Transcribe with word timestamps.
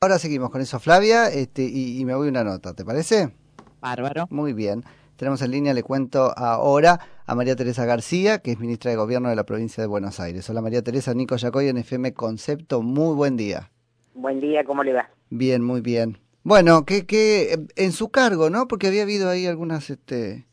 Ahora 0.00 0.20
seguimos 0.20 0.50
con 0.50 0.60
eso, 0.60 0.78
Flavia, 0.78 1.26
este, 1.26 1.64
y, 1.64 2.04
me 2.04 2.14
voy 2.14 2.28
una 2.28 2.44
nota, 2.44 2.72
¿te 2.72 2.84
parece? 2.84 3.34
Bárbaro. 3.80 4.28
Muy 4.30 4.52
bien. 4.52 4.84
Tenemos 5.16 5.42
en 5.42 5.50
línea, 5.50 5.74
le 5.74 5.82
cuento 5.82 6.32
ahora 6.38 7.00
a 7.26 7.34
María 7.34 7.56
Teresa 7.56 7.84
García, 7.84 8.38
que 8.38 8.52
es 8.52 8.60
ministra 8.60 8.92
de 8.92 8.96
Gobierno 8.96 9.28
de 9.28 9.34
la 9.34 9.42
provincia 9.42 9.82
de 9.82 9.88
Buenos 9.88 10.20
Aires. 10.20 10.48
Hola 10.48 10.62
María 10.62 10.82
Teresa, 10.82 11.14
Nico 11.14 11.34
Yacoy 11.34 11.66
en 11.66 11.78
FM 11.78 12.14
Concepto, 12.14 12.80
muy 12.80 13.16
buen 13.16 13.36
día. 13.36 13.72
Buen 14.14 14.38
día, 14.38 14.62
¿cómo 14.62 14.84
le 14.84 14.92
va? 14.92 15.10
Bien, 15.30 15.64
muy 15.64 15.80
bien. 15.80 16.18
Bueno, 16.44 16.84
que, 16.84 17.04
que 17.04 17.66
en 17.74 17.90
su 17.90 18.10
cargo, 18.10 18.50
¿no? 18.50 18.68
Porque 18.68 18.86
había 18.86 19.02
habido 19.02 19.28
ahí 19.28 19.46
algunas 19.46 19.90
este, 19.90 20.46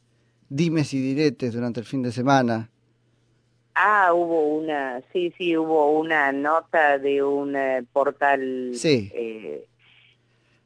dimes 0.50 0.91
y 0.96 1.00
diretes 1.00 1.54
durante 1.54 1.80
el 1.80 1.86
fin 1.86 2.02
de 2.02 2.12
semana. 2.12 2.71
Ah, 3.76 4.14
hubo 4.14 4.48
una, 4.48 5.02
sí, 5.12 5.34
sí, 5.38 5.58
hubo 5.58 5.91
una 6.00 6.32
nota 6.32 6.98
de 6.98 7.21
un 7.21 7.55
eh, 7.55 7.84
portal. 7.91 8.71
Sí. 8.73 9.12
Eh, 9.14 9.66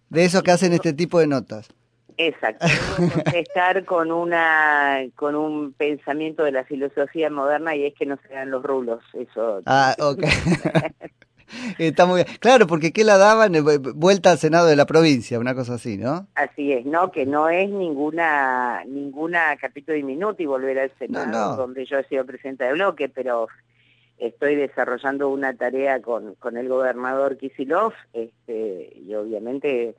de 0.10 0.26
eso 0.26 0.44
que 0.44 0.52
hacen 0.52 0.74
este 0.74 0.94
tipo 0.94 1.20
de 1.20 1.28
notas. 1.28 1.70
Exacto. 2.18 2.68
contestar 3.14 3.86
con 3.86 4.12
una, 4.12 5.00
con 5.16 5.36
un 5.36 5.74
pensamiento 5.74 6.44
de 6.44 6.52
la 6.52 6.66
filosofía 6.66 7.30
moderna 7.30 7.76
y 7.76 7.86
es 7.86 7.94
que 7.96 8.06
no 8.06 8.18
se 8.28 8.34
dan 8.34 8.52
los 8.52 8.62
rulos. 8.62 9.02
Eso. 9.14 9.62
Ah, 9.66 9.96
ok. 10.00 10.24
Está 11.78 12.06
muy 12.06 12.24
bien. 12.24 12.38
Claro, 12.40 12.68
porque 12.68 12.92
¿qué 12.92 13.04
la 13.04 13.18
daban? 13.18 13.56
Eh, 13.56 13.62
vuelta 13.62 14.32
al 14.32 14.38
Senado 14.38 14.68
de 14.68 14.76
la 14.76 14.86
provincia, 14.86 15.40
una 15.40 15.56
cosa 15.56 15.76
así, 15.76 15.98
¿no? 15.98 16.28
Así 16.36 16.72
es, 16.72 16.86
¿no? 16.86 17.12
Que 17.12 17.26
no 17.26 17.50
es 17.50 17.70
ninguna 17.70 18.84
ninguna 18.86 19.56
capítulo 19.58 19.96
diminuto 19.96 20.42
y 20.44 20.46
volver 20.46 20.80
al 20.80 20.92
Senado, 20.98 21.56
donde 21.56 21.86
yo 21.86 21.98
he 21.98 22.04
sido 22.06 22.26
presidenta 22.26 22.66
de 22.66 22.74
bloque, 22.74 23.10
pero 23.10 23.48
estoy 24.18 24.56
desarrollando 24.56 25.30
una 25.30 25.56
tarea 25.56 26.02
con, 26.02 26.36
con 26.36 26.58
el 26.58 26.68
gobernador 26.68 27.38
Kisilov 27.38 27.94
este, 28.14 28.94
y 28.96 29.14
obviamente 29.16 29.96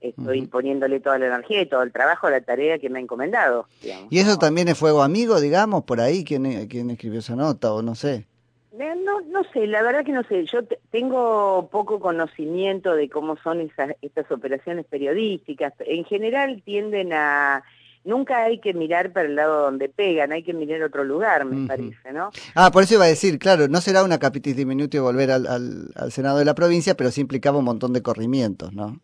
estoy 0.00 0.46
poniéndole 0.46 0.98
toda 0.98 1.18
la 1.18 1.26
energía 1.26 1.62
y 1.62 1.66
todo 1.66 1.82
el 1.82 1.92
trabajo 1.92 2.26
a 2.26 2.30
la 2.30 2.40
tarea 2.40 2.78
que 2.78 2.90
me 2.90 2.98
ha 2.98 3.02
encomendado. 3.02 3.68
¿Y 4.10 4.18
eso 4.18 4.36
también 4.36 4.66
es 4.68 4.76
fuego 4.76 5.02
amigo, 5.02 5.40
digamos, 5.40 5.84
por 5.84 6.00
ahí? 6.00 6.24
¿Quién, 6.24 6.66
¿Quién 6.66 6.90
escribió 6.90 7.20
esa 7.20 7.36
nota 7.36 7.72
o 7.72 7.82
no 7.82 7.94
sé? 7.94 8.26
No, 8.72 9.20
no 9.20 9.44
sé, 9.52 9.66
la 9.66 9.82
verdad 9.82 10.04
que 10.04 10.12
no 10.12 10.22
sé. 10.24 10.46
Yo 10.46 10.60
tengo 10.90 11.68
poco 11.70 12.00
conocimiento 12.00 12.94
de 12.94 13.10
cómo 13.10 13.36
son 13.36 13.60
esas, 13.60 13.94
estas 14.00 14.30
operaciones 14.32 14.86
periodísticas. 14.86 15.74
En 15.80 16.04
general 16.04 16.62
tienden 16.64 17.12
a... 17.12 17.62
Nunca 18.04 18.44
hay 18.44 18.58
que 18.58 18.74
mirar 18.74 19.12
para 19.12 19.28
el 19.28 19.36
lado 19.36 19.62
donde 19.62 19.88
pegan, 19.88 20.32
hay 20.32 20.42
que 20.42 20.52
mirar 20.52 20.82
otro 20.82 21.04
lugar, 21.04 21.44
me 21.44 21.68
parece, 21.68 22.12
¿no? 22.12 22.30
Ah, 22.56 22.72
por 22.72 22.82
eso 22.82 22.94
iba 22.94 23.04
a 23.04 23.08
decir, 23.08 23.38
claro, 23.38 23.68
no 23.68 23.80
será 23.80 24.02
una 24.02 24.18
capitis 24.18 24.56
diminutio 24.56 25.04
volver 25.04 25.30
al, 25.30 25.46
al 25.46 26.10
Senado 26.10 26.38
de 26.38 26.44
la 26.44 26.56
provincia, 26.56 26.96
pero 26.96 27.12
sí 27.12 27.20
implicaba 27.20 27.58
un 27.58 27.64
montón 27.64 27.92
de 27.92 28.02
corrimientos, 28.02 28.72
¿no? 28.72 28.98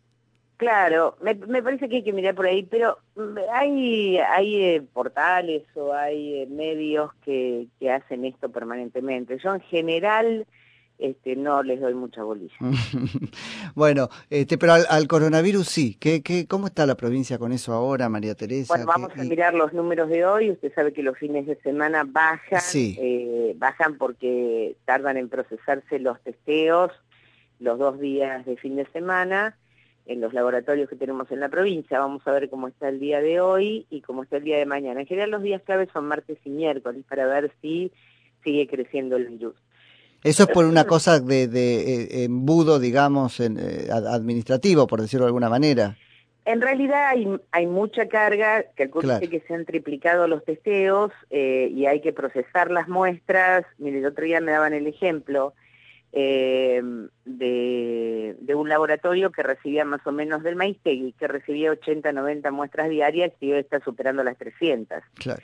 Claro, 0.59 1.15
me, 1.21 1.63
parece 1.63 1.87
que 1.87 1.95
hay 1.95 2.03
que 2.03 2.11
mirar 2.11 2.35
por 2.35 2.45
ahí, 2.45 2.63
pero 2.63 2.97
mm, 3.15 3.37
hay, 3.53 4.17
hay 4.17 4.55
eh, 4.61 4.81
portales 4.91 5.63
o 5.73 5.93
hay 5.93 6.41
eh, 6.41 6.47
medios 6.47 7.13
que, 7.23 7.67
que, 7.79 7.89
hacen 7.89 8.25
esto 8.25 8.49
permanentemente. 8.49 9.37
Yo 9.41 9.55
en 9.55 9.61
general 9.61 10.45
este, 10.97 11.37
no 11.37 11.63
les 11.63 11.79
doy 11.79 11.93
mucha 11.93 12.23
bolilla. 12.23 12.53
bueno, 13.73 14.09
este, 14.29 14.57
pero 14.57 14.73
al, 14.73 15.07
coronavirus 15.07 15.65
sí. 15.65 15.95
¿Qué, 15.97 16.21
qué, 16.21 16.45
¿Cómo 16.45 16.67
está 16.67 16.85
la 16.85 16.95
provincia 16.95 17.37
con 17.37 17.53
eso 17.53 17.71
ahora, 17.71 18.09
María 18.09 18.35
Teresa? 18.35 18.73
Bueno, 18.73 18.85
vamos 18.85 19.13
a 19.17 19.23
mirar 19.23 19.53
los 19.53 19.71
números 19.71 20.09
de 20.09 20.25
hoy. 20.25 20.51
Usted 20.51 20.73
sabe 20.73 20.91
que 20.91 21.03
los 21.03 21.17
fines 21.17 21.47
de 21.47 21.55
semana 21.61 22.03
bajan, 22.05 22.61
eh, 22.75 23.53
bajan 23.55 23.97
porque 23.97 24.75
tardan 24.83 25.15
en 25.15 25.29
procesarse 25.29 25.99
los 25.99 26.19
testeos 26.21 26.91
los 27.59 27.79
dos 27.79 27.97
días 27.97 28.45
de 28.45 28.57
fin 28.57 28.75
de 28.75 28.85
semana 28.91 29.55
en 30.09 30.21
los 30.21 30.33
laboratorios 30.33 30.89
que 30.89 30.95
tenemos 30.95 31.31
en 31.31 31.39
la 31.39 31.49
provincia. 31.49 31.99
Vamos 31.99 32.23
a 32.25 32.31
ver 32.31 32.49
cómo 32.49 32.67
está 32.67 32.89
el 32.89 32.99
día 32.99 33.21
de 33.21 33.39
hoy 33.39 33.85
y 33.91 34.01
cómo 34.01 34.23
está 34.23 34.37
el 34.37 34.43
día 34.43 34.57
de 34.57 34.65
mañana. 34.65 35.01
En 35.01 35.05
general 35.05 35.29
los 35.29 35.43
días 35.43 35.61
claves 35.61 35.89
son 35.93 36.07
martes 36.07 36.37
y 36.43 36.49
miércoles 36.49 37.05
para 37.07 37.27
ver 37.27 37.51
si 37.61 37.91
sigue 38.43 38.67
creciendo 38.67 39.17
el 39.17 39.27
virus. 39.27 39.55
Eso 40.23 40.43
es 40.43 40.49
por 40.49 40.65
una 40.65 40.85
cosa 40.85 41.19
de, 41.19 41.47
de 41.47 41.93
eh, 41.93 42.23
embudo, 42.25 42.79
digamos, 42.79 43.39
en, 43.39 43.57
eh, 43.59 43.87
administrativo, 43.91 44.87
por 44.87 44.99
decirlo 44.99 45.25
de 45.25 45.29
alguna 45.29 45.47
manera. 45.47 45.95
En 46.43 46.59
realidad 46.59 47.09
hay, 47.09 47.27
hay 47.51 47.67
mucha 47.67 48.07
carga, 48.07 48.63
que 48.75 48.89
claro. 48.89 49.29
que 49.29 49.39
se 49.47 49.53
han 49.53 49.65
triplicado 49.65 50.27
los 50.27 50.43
testeos 50.43 51.11
eh, 51.29 51.69
y 51.71 51.85
hay 51.85 52.01
que 52.01 52.13
procesar 52.13 52.71
las 52.71 52.87
muestras. 52.87 53.63
Mire, 53.77 53.99
el 53.99 54.07
otro 54.07 54.25
día 54.25 54.41
me 54.41 54.51
daban 54.51 54.73
el 54.73 54.87
ejemplo 54.87 55.53
eh, 56.11 56.81
de, 57.25 58.35
de, 58.39 58.55
un 58.55 58.67
laboratorio 58.67 59.31
que 59.31 59.43
recibía 59.43 59.85
más 59.85 60.05
o 60.07 60.11
menos 60.11 60.41
del 60.41 60.55
Maistegui, 60.55 61.13
que 61.13 61.27
recibía 61.27 61.71
80, 61.71 62.11
90 62.11 62.51
muestras 62.51 62.89
diarias 62.89 63.31
y 63.39 63.51
hoy 63.51 63.59
está 63.59 63.79
superando 63.79 64.23
las 64.23 64.37
300. 64.37 65.03
Claro. 65.15 65.43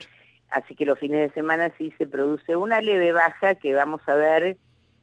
Así 0.50 0.75
que 0.75 0.86
los 0.86 0.98
fines 0.98 1.20
de 1.20 1.34
semana 1.34 1.72
sí 1.78 1.94
se 1.98 2.08
produce 2.08 2.56
una 2.56 2.81
leve 2.81 3.12
baja 3.12 3.56
que 3.56 3.74
vamos 3.74 4.02
a 4.08 4.16
ver 4.16 4.58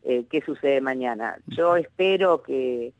eh, 0.04 0.24
qué 0.30 0.40
sucede 0.40 0.80
mañana. 0.80 1.38
Yo 1.46 1.76
espero 1.76 2.42
que, 2.42 2.92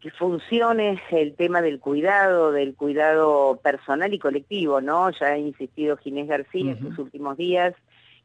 que 0.00 0.10
funcione 0.10 1.00
el 1.10 1.34
tema 1.34 1.62
del 1.62 1.78
cuidado, 1.78 2.50
del 2.50 2.74
cuidado 2.74 3.60
personal 3.62 4.12
y 4.12 4.18
colectivo, 4.18 4.80
¿no? 4.80 5.10
Ya 5.10 5.26
ha 5.28 5.38
insistido 5.38 5.96
Ginés 5.96 6.26
García 6.26 6.72
en 6.72 6.80
sus 6.80 6.98
últimos 6.98 7.36
días 7.36 7.74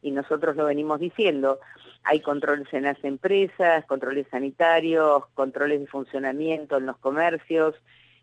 y 0.02 0.12
nosotros 0.12 0.56
lo 0.56 0.66
venimos 0.66 1.00
diciendo. 1.00 1.60
Hay 2.04 2.22
controles 2.22 2.68
en 2.74 2.84
las 2.84 3.04
empresas, 3.04 3.86
controles 3.86 4.28
sanitarios, 4.32 5.24
controles 5.34 5.80
de 5.80 5.88
funcionamiento 5.88 6.78
en 6.78 6.86
los 6.86 6.98
comercios. 6.98 7.76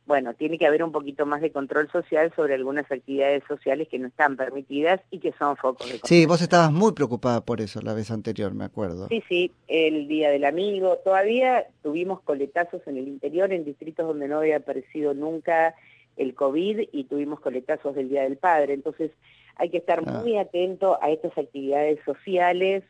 Bueno, 0.07 0.35
tiene 0.35 0.59
que 0.59 0.67
haber 0.67 0.85
un 0.85 0.93
poquito 0.93 1.25
más 1.25 1.41
de 1.41 1.51
control 1.51 1.91
social 1.91 2.31
sobre 2.37 2.55
algunas 2.55 2.91
actividades 2.93 3.43
sociales 3.49 3.89
que 3.89 3.99
no 3.99 4.09
están 4.09 4.37
permitidas 4.37 5.01
y 5.11 5.19
que 5.19 5.33
son 5.33 5.57
focos 5.57 5.91
de 5.91 5.99
Sí, 6.05 6.27
vos 6.27 6.43
estabas 6.43 6.71
muy 6.73 6.93
preocupada 6.93 7.43
por 7.43 7.63
eso 7.63 7.81
la 7.81 7.95
vez 7.95 8.11
anterior, 8.11 8.53
me 8.53 8.65
acuerdo. 8.65 9.09
Sí, 9.09 9.23
sí, 9.29 9.53
el 9.67 10.07
Día 10.07 10.31
del 10.31 10.45
Amigo. 10.45 10.99
Todavía 11.03 11.67
tuvimos 11.83 12.21
coletazos 12.21 12.83
en 12.87 12.99
el 12.99 13.09
interior, 13.09 13.51
en 13.53 13.65
distritos 13.65 14.07
donde 14.07 14.29
no 14.29 14.39
había 14.39 14.59
aparecido 14.59 15.15
nunca 15.15 15.75
el 16.17 16.35
COVID 16.35 16.89
y 16.93 17.05
tuvimos 17.05 17.41
coletazos 17.41 17.95
del 17.95 18.11
Día 18.11 18.23
del 18.23 18.37
Padre. 18.37 18.75
Entonces, 18.75 19.11
hay 19.57 19.71
que 19.71 19.79
estar 19.79 20.03
ah. 20.07 20.11
muy 20.11 20.37
atento 20.37 20.99
a 21.03 21.11
estas 21.11 21.37
actividades 21.37 21.99
sociales, 22.05 22.85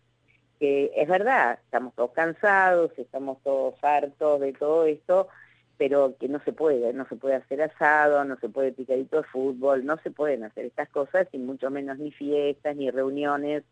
que 0.58 0.92
es 0.96 1.08
verdad, 1.08 1.58
estamos 1.64 1.94
todos 1.94 2.12
cansados, 2.12 2.92
estamos 2.96 3.38
todos 3.42 3.74
hartos 3.82 4.40
de 4.40 4.52
todo 4.52 4.84
esto, 4.84 5.28
pero 5.76 6.16
que 6.18 6.28
no 6.28 6.40
se 6.44 6.52
puede, 6.52 6.92
no 6.92 7.06
se 7.08 7.16
puede 7.16 7.34
hacer 7.34 7.62
asado, 7.62 8.24
no 8.24 8.36
se 8.38 8.48
puede 8.48 8.72
picadito 8.72 9.18
de 9.18 9.24
fútbol, 9.24 9.84
no 9.84 9.98
se 9.98 10.10
pueden 10.10 10.44
hacer 10.44 10.66
estas 10.66 10.88
cosas, 10.88 11.26
y 11.32 11.38
mucho 11.38 11.70
menos 11.70 11.98
ni 11.98 12.12
fiestas, 12.12 12.76
ni 12.76 12.90
reuniones, 12.90 13.64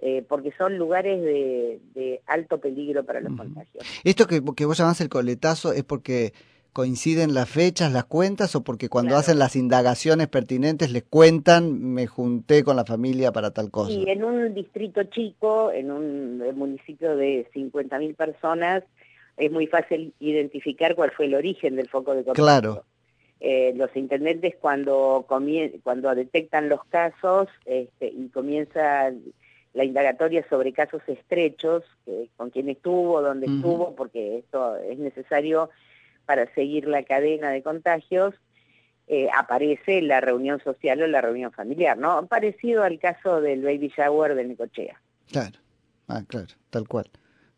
eh, 0.00 0.24
porque 0.28 0.52
son 0.52 0.78
lugares 0.78 1.22
de, 1.22 2.20
alto 2.26 2.58
peligro 2.58 3.04
para 3.04 3.20
los 3.20 3.36
contagios. 3.36 3.84
Esto 4.02 4.26
que, 4.26 4.42
que 4.56 4.64
vos 4.64 4.78
llamás 4.78 5.00
el 5.00 5.08
coletazo 5.08 5.72
es 5.72 5.84
porque 5.84 6.32
coinciden 6.74 7.34
las 7.34 7.48
fechas, 7.48 7.92
las 7.92 8.04
cuentas, 8.04 8.54
o 8.56 8.64
porque 8.64 8.90
cuando 8.90 9.16
hacen 9.16 9.38
las 9.38 9.54
indagaciones 9.54 10.26
pertinentes 10.26 10.90
les 10.90 11.04
cuentan, 11.04 11.94
me 11.94 12.06
junté 12.08 12.64
con 12.64 12.74
la 12.76 12.84
familia 12.84 13.30
para 13.32 13.52
tal 13.52 13.70
cosa? 13.70 13.92
Y 13.92 14.10
en 14.10 14.24
un 14.24 14.52
distrito 14.52 15.04
chico, 15.04 15.70
en 15.70 15.92
un 15.92 16.38
municipio 16.56 17.16
de 17.16 17.48
50.000 17.54 18.16
personas, 18.16 18.82
es 19.36 19.50
muy 19.50 19.68
fácil 19.68 20.12
identificar 20.18 20.96
cuál 20.96 21.12
fue 21.12 21.26
el 21.26 21.36
origen 21.36 21.76
del 21.76 21.88
foco 21.88 22.12
de 22.14 22.24
contagio. 22.24 22.44
Claro. 22.44 22.84
Eh, 23.40 23.72
los 23.76 23.94
intendentes 23.96 24.56
cuando, 24.60 25.24
cuando 25.28 26.14
detectan 26.14 26.68
los 26.68 26.84
casos 26.86 27.48
este, 27.66 28.08
y 28.08 28.28
comienza 28.30 29.12
la 29.74 29.84
indagatoria 29.84 30.44
sobre 30.48 30.72
casos 30.72 31.02
estrechos, 31.06 31.84
con 32.36 32.50
quién 32.50 32.68
estuvo, 32.68 33.22
dónde 33.22 33.46
estuvo, 33.46 33.94
porque 33.94 34.38
esto 34.38 34.76
es 34.76 34.98
necesario 34.98 35.70
para 36.26 36.52
seguir 36.54 36.86
la 36.86 37.02
cadena 37.02 37.50
de 37.50 37.62
contagios, 37.62 38.34
eh, 39.06 39.28
aparece 39.36 40.00
la 40.02 40.20
reunión 40.20 40.60
social 40.62 41.02
o 41.02 41.06
la 41.06 41.20
reunión 41.20 41.52
familiar, 41.52 41.98
¿no? 41.98 42.26
Parecido 42.26 42.82
al 42.82 42.98
caso 42.98 43.40
del 43.40 43.62
baby 43.62 43.92
shower 43.94 44.34
de 44.34 44.44
Nicochea. 44.44 45.00
Claro, 45.30 45.58
ah, 46.08 46.22
claro, 46.26 46.48
tal 46.70 46.88
cual. 46.88 47.10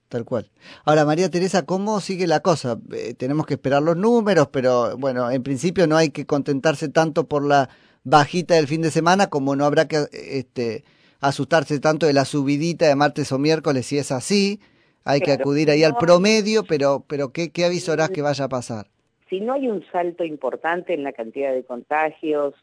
Tal 0.08 0.24
cual. 0.24 0.48
Ahora, 0.84 1.04
María 1.04 1.28
Teresa, 1.30 1.66
¿cómo 1.66 2.00
sigue 2.00 2.28
la 2.28 2.38
cosa? 2.38 2.78
Eh, 2.92 3.14
tenemos 3.14 3.44
que 3.44 3.54
esperar 3.54 3.82
los 3.82 3.96
números, 3.96 4.48
pero 4.52 4.96
bueno, 4.96 5.28
en 5.32 5.42
principio 5.42 5.88
no 5.88 5.96
hay 5.96 6.10
que 6.10 6.26
contentarse 6.26 6.88
tanto 6.88 7.26
por 7.26 7.44
la 7.44 7.68
bajita 8.04 8.54
del 8.54 8.68
fin 8.68 8.82
de 8.82 8.92
semana 8.92 9.26
como 9.26 9.56
no 9.56 9.64
habrá 9.64 9.88
que 9.88 10.06
este, 10.12 10.84
asustarse 11.18 11.80
tanto 11.80 12.06
de 12.06 12.12
la 12.12 12.24
subidita 12.24 12.86
de 12.86 12.94
martes 12.94 13.32
o 13.32 13.38
miércoles 13.38 13.86
si 13.86 13.98
es 13.98 14.12
así 14.12 14.60
hay 15.06 15.20
que 15.20 15.32
acudir 15.32 15.70
ahí 15.70 15.84
al 15.84 15.96
promedio, 15.96 16.64
pero, 16.64 17.04
pero 17.06 17.32
¿qué, 17.32 17.50
¿qué 17.50 17.64
avisorás 17.64 18.10
que 18.10 18.22
vaya 18.22 18.44
a 18.44 18.48
pasar? 18.48 18.86
Si 19.30 19.40
no 19.40 19.54
hay 19.54 19.68
un 19.68 19.84
salto 19.90 20.24
importante 20.24 20.94
en 20.94 21.02
la 21.02 21.12
cantidad 21.12 21.52
de 21.52 21.64
contagios 21.64 22.54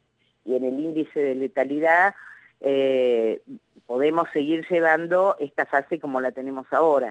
y 0.45 0.55
en 0.55 0.63
el 0.65 0.79
índice 0.79 1.19
de 1.19 1.35
letalidad, 1.35 2.15
eh, 2.61 3.41
podemos 3.85 4.27
seguir 4.31 4.65
llevando 4.69 5.35
esta 5.39 5.65
fase 5.65 5.99
como 5.99 6.21
la 6.21 6.31
tenemos 6.31 6.65
ahora. 6.71 7.09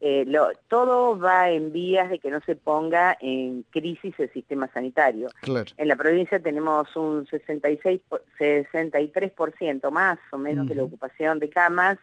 eh, 0.00 0.24
lo, 0.26 0.48
todo 0.68 1.18
va 1.18 1.50
en 1.50 1.72
vías 1.72 2.10
de 2.10 2.18
que 2.18 2.30
no 2.30 2.40
se 2.40 2.54
ponga 2.54 3.16
en 3.20 3.64
crisis 3.70 4.14
el 4.18 4.32
sistema 4.32 4.68
sanitario. 4.72 5.28
En 5.76 5.88
la 5.88 5.96
provincia 5.96 6.38
tenemos 6.38 6.94
un 6.96 7.26
66, 7.26 8.00
63% 8.38 9.90
más 9.90 10.18
o 10.32 10.38
menos 10.38 10.68
de 10.68 10.76
la 10.76 10.84
ocupación 10.84 11.38
de 11.40 11.50
camas. 11.50 11.98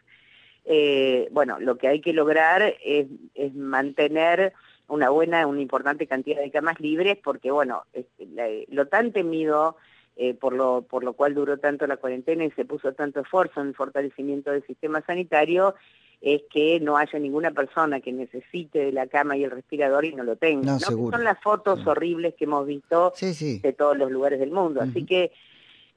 Eh, 0.66 1.28
bueno, 1.32 1.60
lo 1.60 1.78
que 1.78 1.88
hay 1.88 2.02
que 2.02 2.14
lograr 2.14 2.76
es, 2.84 3.08
mantener 3.54 4.54
una 4.88 5.10
buena, 5.10 5.46
una 5.48 5.62
importante 5.62 6.08
cantidad 6.08 6.42
de 6.42 6.52
camas 6.52 6.80
libres, 6.80 7.18
porque 7.24 7.52
bueno, 7.52 7.84
este, 7.94 8.66
lo 8.70 8.88
tan 8.88 9.12
temido 9.12 9.78
eh, 10.16 10.34
por, 10.34 10.54
lo, 10.54 10.84
por 10.84 11.04
lo 11.04 11.14
cual 11.14 11.34
duró 11.34 11.58
tanto 11.58 11.86
la 11.88 11.98
cuarentena 11.98 12.46
y 12.46 12.52
se 12.52 12.66
puso 12.66 12.94
tanto 12.94 13.22
esfuerzo 13.22 13.62
en 13.62 13.68
el 13.68 13.76
fortalecimiento 13.76 14.52
del 14.52 14.66
sistema 14.66 15.02
sanitario, 15.02 15.76
es 16.22 16.42
que 16.50 16.80
no 16.80 16.98
haya 16.98 17.20
ninguna 17.20 17.52
persona 17.52 18.00
que 18.00 18.12
necesite 18.12 18.86
de 18.86 18.92
la 18.92 19.08
cama 19.08 19.38
y 19.38 19.44
el 19.44 19.52
respirador 19.52 20.06
y 20.06 20.16
no 20.16 20.24
lo 20.24 20.36
tenga. 20.36 20.74
No, 20.74 20.80
Son 20.80 21.24
las 21.24 21.40
fotos 21.42 21.86
horribles 21.86 22.34
que 22.36 22.46
hemos 22.46 22.66
visto 22.66 23.14
de 23.20 23.76
todos 23.78 23.98
los 23.98 24.10
lugares 24.10 24.40
del 24.40 24.52
mundo. 24.52 24.82
Así 24.82 25.06
que 25.06 25.32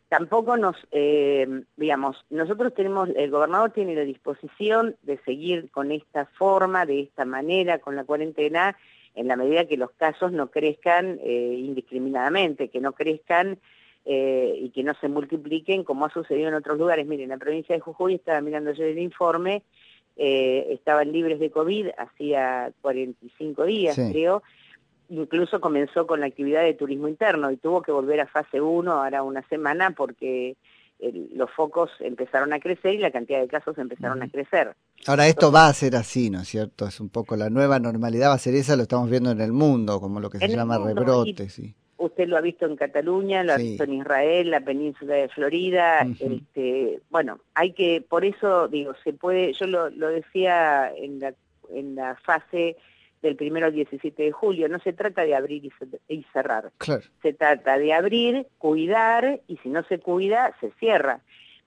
tampoco 0.08 0.56
nos, 0.56 0.76
eh, 0.90 1.62
digamos, 1.76 2.24
nosotros 2.30 2.74
tenemos, 2.74 3.10
el 3.16 3.30
gobernador 3.30 3.70
tiene 3.72 3.94
la 3.94 4.04
disposición 4.04 4.96
de 5.02 5.18
seguir 5.18 5.70
con 5.70 5.92
esta 5.92 6.26
forma, 6.26 6.86
de 6.86 7.00
esta 7.00 7.24
manera, 7.24 7.78
con 7.78 7.96
la 7.96 8.04
cuarentena, 8.04 8.76
en 9.14 9.28
la 9.28 9.36
medida 9.36 9.66
que 9.66 9.76
los 9.76 9.90
casos 9.92 10.32
no 10.32 10.50
crezcan 10.50 11.18
eh, 11.22 11.56
indiscriminadamente, 11.58 12.68
que 12.68 12.80
no 12.80 12.92
crezcan 12.92 13.58
eh, 14.04 14.56
y 14.60 14.70
que 14.70 14.82
no 14.82 14.94
se 14.94 15.08
multipliquen 15.08 15.84
como 15.84 16.06
ha 16.06 16.10
sucedido 16.10 16.48
en 16.48 16.54
otros 16.54 16.78
lugares. 16.78 17.06
Miren, 17.06 17.24
en 17.24 17.30
la 17.30 17.36
provincia 17.36 17.74
de 17.74 17.80
Jujuy, 17.80 18.14
estaba 18.14 18.40
mirando 18.40 18.72
yo 18.72 18.84
el 18.84 18.98
informe, 18.98 19.62
eh, 20.16 20.68
estaban 20.70 21.12
libres 21.12 21.38
de 21.38 21.50
COVID 21.50 21.88
hacía 21.98 22.72
45 22.80 23.64
días, 23.64 23.96
creo. 24.10 24.42
Incluso 25.08 25.60
comenzó 25.60 26.06
con 26.06 26.20
la 26.20 26.26
actividad 26.26 26.62
de 26.62 26.74
turismo 26.74 27.08
interno 27.08 27.50
y 27.50 27.56
tuvo 27.56 27.82
que 27.82 27.92
volver 27.92 28.20
a 28.20 28.26
fase 28.26 28.60
1 28.60 28.92
ahora 28.92 29.22
una 29.22 29.42
semana 29.48 29.92
porque 29.92 30.56
los 31.34 31.50
focos 31.52 31.90
empezaron 32.00 32.52
a 32.52 32.58
crecer 32.58 32.94
y 32.94 32.98
la 32.98 33.12
cantidad 33.12 33.40
de 33.40 33.46
casos 33.46 33.78
empezaron 33.78 34.22
a 34.22 34.28
crecer. 34.28 34.74
Ahora 35.06 35.28
esto 35.28 35.52
va 35.52 35.68
a 35.68 35.72
ser 35.72 35.94
así, 35.94 36.28
¿no 36.28 36.40
es 36.40 36.48
cierto? 36.48 36.86
Es 36.86 36.98
un 37.00 37.08
poco 37.08 37.36
la 37.36 37.50
nueva 37.50 37.78
normalidad, 37.78 38.30
va 38.30 38.34
a 38.34 38.38
ser 38.38 38.54
esa, 38.54 38.74
lo 38.74 38.82
estamos 38.82 39.08
viendo 39.08 39.30
en 39.30 39.40
el 39.40 39.52
mundo, 39.52 40.00
como 40.00 40.18
lo 40.18 40.28
que 40.28 40.38
se 40.38 40.48
llama 40.48 40.78
rebrote, 40.78 41.48
sí 41.48 41.74
usted 41.98 42.28
lo 42.28 42.36
ha 42.36 42.40
visto 42.40 42.64
en 42.64 42.76
Cataluña, 42.76 43.42
lo 43.42 43.52
ha 43.52 43.56
visto 43.56 43.84
en 43.84 43.94
Israel, 43.94 44.50
la 44.50 44.60
península 44.60 45.14
de 45.16 45.28
Florida, 45.28 46.06
este, 46.20 47.00
bueno, 47.10 47.40
hay 47.54 47.72
que, 47.72 48.04
por 48.08 48.24
eso 48.24 48.68
digo, 48.68 48.94
se 49.04 49.12
puede, 49.12 49.52
yo 49.52 49.66
lo, 49.66 49.90
decía 49.90 50.92
en 50.96 51.18
la, 51.18 51.34
en 51.70 51.96
la 51.96 52.14
fase 52.16 52.76
del 53.22 53.36
primero 53.36 53.66
al 53.66 53.72
17 53.72 54.22
de 54.22 54.32
julio, 54.32 54.68
no 54.68 54.78
se 54.80 54.92
trata 54.92 55.22
de 55.22 55.34
abrir 55.34 55.64
y, 56.08 56.22
cerrar, 56.32 56.72
se 57.22 57.32
trata 57.32 57.78
de 57.78 57.92
abrir, 57.92 58.46
cuidar, 58.58 59.40
y 59.48 59.56
si 59.58 59.68
no 59.68 59.82
se 59.84 59.98
cuida, 59.98 60.54
se 60.60 60.70
cierra. 60.78 61.20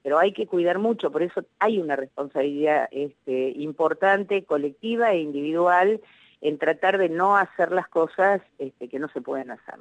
Pero 0.03 0.17
hay 0.17 0.33
que 0.33 0.47
cuidar 0.47 0.79
mucho, 0.79 1.11
por 1.11 1.21
eso 1.21 1.43
hay 1.59 1.77
una 1.77 1.95
responsabilidad 1.95 2.87
este, 2.91 3.53
importante, 3.57 4.43
colectiva 4.43 5.11
e 5.11 5.19
individual, 5.19 6.01
en 6.41 6.57
tratar 6.57 6.97
de 6.97 7.07
no 7.07 7.37
hacer 7.37 7.71
las 7.71 7.87
cosas 7.87 8.41
este, 8.57 8.87
que 8.87 8.97
no 8.97 9.07
se 9.09 9.21
pueden 9.21 9.51
hacer. 9.51 9.75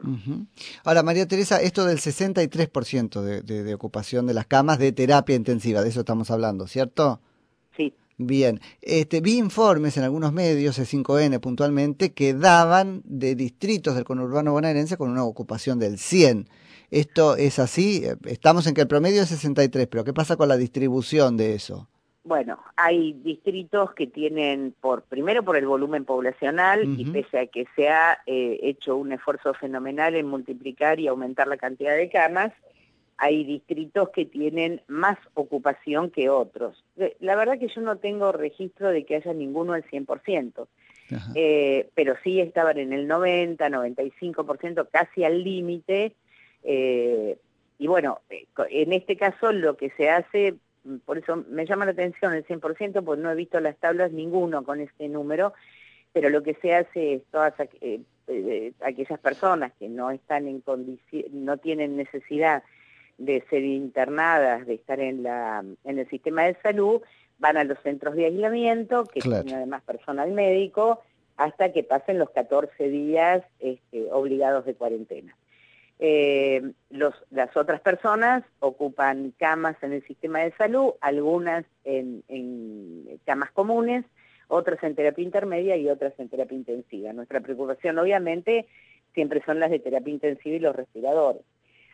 Ahora, 0.85 1.03
María 1.03 1.27
Teresa, 1.27 1.61
esto 1.63 1.87
del 1.87 1.99
63% 1.99 3.23
de, 3.23 3.41
de, 3.41 3.63
de 3.63 3.75
ocupación 3.75 4.27
de 4.27 4.35
las 4.35 4.47
camas 4.47 4.79
de 4.79 4.93
terapia 4.93 5.35
intensiva, 5.35 5.81
de 5.81 5.89
eso 5.89 6.01
estamos 6.01 6.31
hablando, 6.31 6.67
¿cierto? 6.67 7.21
Sí. 7.79 7.95
Bien, 8.23 8.61
este, 8.83 9.23
vi 9.23 9.39
informes 9.39 9.97
en 9.97 10.05
algunos 10.05 10.35
medios, 10.35 10.79
E5N 10.79 11.41
puntualmente, 11.41 12.13
que 12.13 12.35
daban 12.35 13.01
de 13.07 13.35
distritos 13.35 13.95
del 13.95 14.05
conurbano 14.05 14.53
bonaerense 14.53 14.99
con 14.99 15.09
una 15.09 15.25
ocupación 15.25 15.79
del 15.79 15.97
100. 15.97 16.47
¿Esto 16.91 17.37
es 17.37 17.59
así? 17.59 18.05
Estamos 18.27 18.67
en 18.67 18.75
que 18.75 18.83
el 18.83 18.89
promedio 18.89 19.23
es 19.23 19.31
63, 19.31 19.87
pero 19.87 20.05
¿qué 20.05 20.13
pasa 20.13 20.37
con 20.37 20.49
la 20.49 20.59
distribución 20.59 21.39
de 21.39 21.55
eso? 21.55 21.89
Bueno, 22.23 22.59
hay 22.77 23.15
distritos 23.15 23.95
que 23.95 24.07
tienen, 24.07 24.75
por 24.83 25.01
primero 25.01 25.43
por 25.43 25.57
el 25.57 25.67
volumen 25.67 26.05
poblacional, 26.05 27.01
y 27.01 27.07
pese 27.07 27.39
a 27.39 27.47
que 27.47 27.65
se 27.75 27.89
ha 27.89 28.19
eh, 28.27 28.61
hecho 28.63 28.97
un 28.97 29.13
esfuerzo 29.13 29.55
fenomenal 29.55 30.15
en 30.15 30.27
multiplicar 30.27 31.01
y 31.01 31.09
aumentar 31.09 31.49
la 31.49 31.57
cantidad 31.57 31.97
de 31.97 32.11
camas, 32.11 32.53
hay 33.21 33.45
distritos 33.45 34.09
que 34.11 34.25
tienen 34.25 34.81
más 34.89 35.19
ocupación 35.35 36.11
que 36.11 36.31
otros. 36.31 36.83
La 37.21 37.37
verdad 37.37 37.59
que 37.59 37.69
yo 37.69 37.83
no 37.83 37.99
tengo 37.99 38.33
registro 38.33 38.91
de 38.91 39.05
que 39.05 39.17
haya 39.17 39.35
ninguno 39.35 39.75
al 39.75 39.85
100%, 39.85 40.67
eh, 41.35 41.91
pero 41.95 42.15
sí 42.25 42.41
estaban 42.41 42.79
en 42.79 42.95
el 42.95 43.07
90, 43.07 43.69
95%, 43.69 44.89
casi 44.91 45.25
al 45.25 45.45
límite. 45.45 46.15
Eh, 46.65 47.37
y 47.79 47.87
bueno, 47.87 48.21
en 48.71 48.93
este 48.95 49.17
caso 49.17 49.53
lo 49.53 49.77
que 49.77 49.91
se 49.91 50.09
hace 50.09 50.57
por 51.05 51.19
eso 51.19 51.45
me 51.49 51.67
llama 51.67 51.85
la 51.85 51.91
atención 51.91 52.33
el 52.33 52.47
100%, 52.47 53.05
porque 53.05 53.23
no 53.23 53.31
he 53.31 53.35
visto 53.35 53.61
las 53.61 53.77
tablas 53.77 54.13
ninguno 54.13 54.65
con 54.65 54.81
este 54.81 55.09
número, 55.09 55.53
pero 56.13 56.31
lo 56.31 56.43
que 56.43 56.55
se 56.55 56.75
hace 56.75 57.15
es 57.15 57.23
todas 57.31 57.53
eh, 57.83 58.01
eh, 58.29 58.73
aquellas 58.81 59.21
personas 59.21 59.73
que 59.79 59.89
no 59.89 60.11
están 60.11 60.49
en 60.49 60.61
condición, 60.63 61.25
no 61.33 61.59
tienen 61.59 61.97
necesidad 61.97 62.63
de 63.21 63.45
ser 63.51 63.63
internadas, 63.63 64.67
de 64.67 64.75
estar 64.75 64.99
en, 64.99 65.23
la, 65.23 65.63
en 65.85 65.99
el 65.99 66.09
sistema 66.09 66.45
de 66.45 66.57
salud, 66.63 67.03
van 67.39 67.59
a 67.59 67.65
los 67.65 67.79
centros 67.83 68.17
de 68.17 68.25
aislamiento, 68.25 69.05
que 69.05 69.21
tienen 69.21 69.55
además 69.55 69.83
personal 69.83 70.31
médico, 70.33 71.01
hasta 71.37 71.73
que 71.73 71.85
pasen 71.85 72.19
los 72.19 72.31
14 72.31 72.89
días 72.89 73.43
este, 73.61 74.11
obligados 74.11 74.65
de 74.65 74.75
cuarentena. 74.75 75.37
Eh, 75.99 76.73
los, 76.89 77.15
las 77.31 77.55
otras 77.59 77.83
personas 77.83 78.43
ocupan 78.61 79.35
camas 79.39 79.77
en 79.83 79.93
el 79.93 80.03
sistema 80.07 80.41
de 80.41 80.53
salud, 80.53 80.93
algunas 81.03 81.67
en, 81.85 82.23
camas 83.27 83.51
comunes, 83.51 84.07
otras 84.49 84.83
en 84.83 84.95
terapia 84.95 85.23
intermedia 85.23 85.77
y 85.77 85.91
otras 85.91 86.15
en 86.19 86.31
terapia 86.31 86.57
intensiva. 86.57 87.13
Nuestra 87.13 87.41
preocupación 87.41 87.99
obviamente 87.99 88.67
siempre 89.13 89.43
son 89.45 89.61
las 89.61 89.71
de 89.71 89.79
terapia 89.79 90.13
intensiva 90.13 90.57
y 90.57 90.61
los 90.61 90.75
respiradores. 90.75 91.43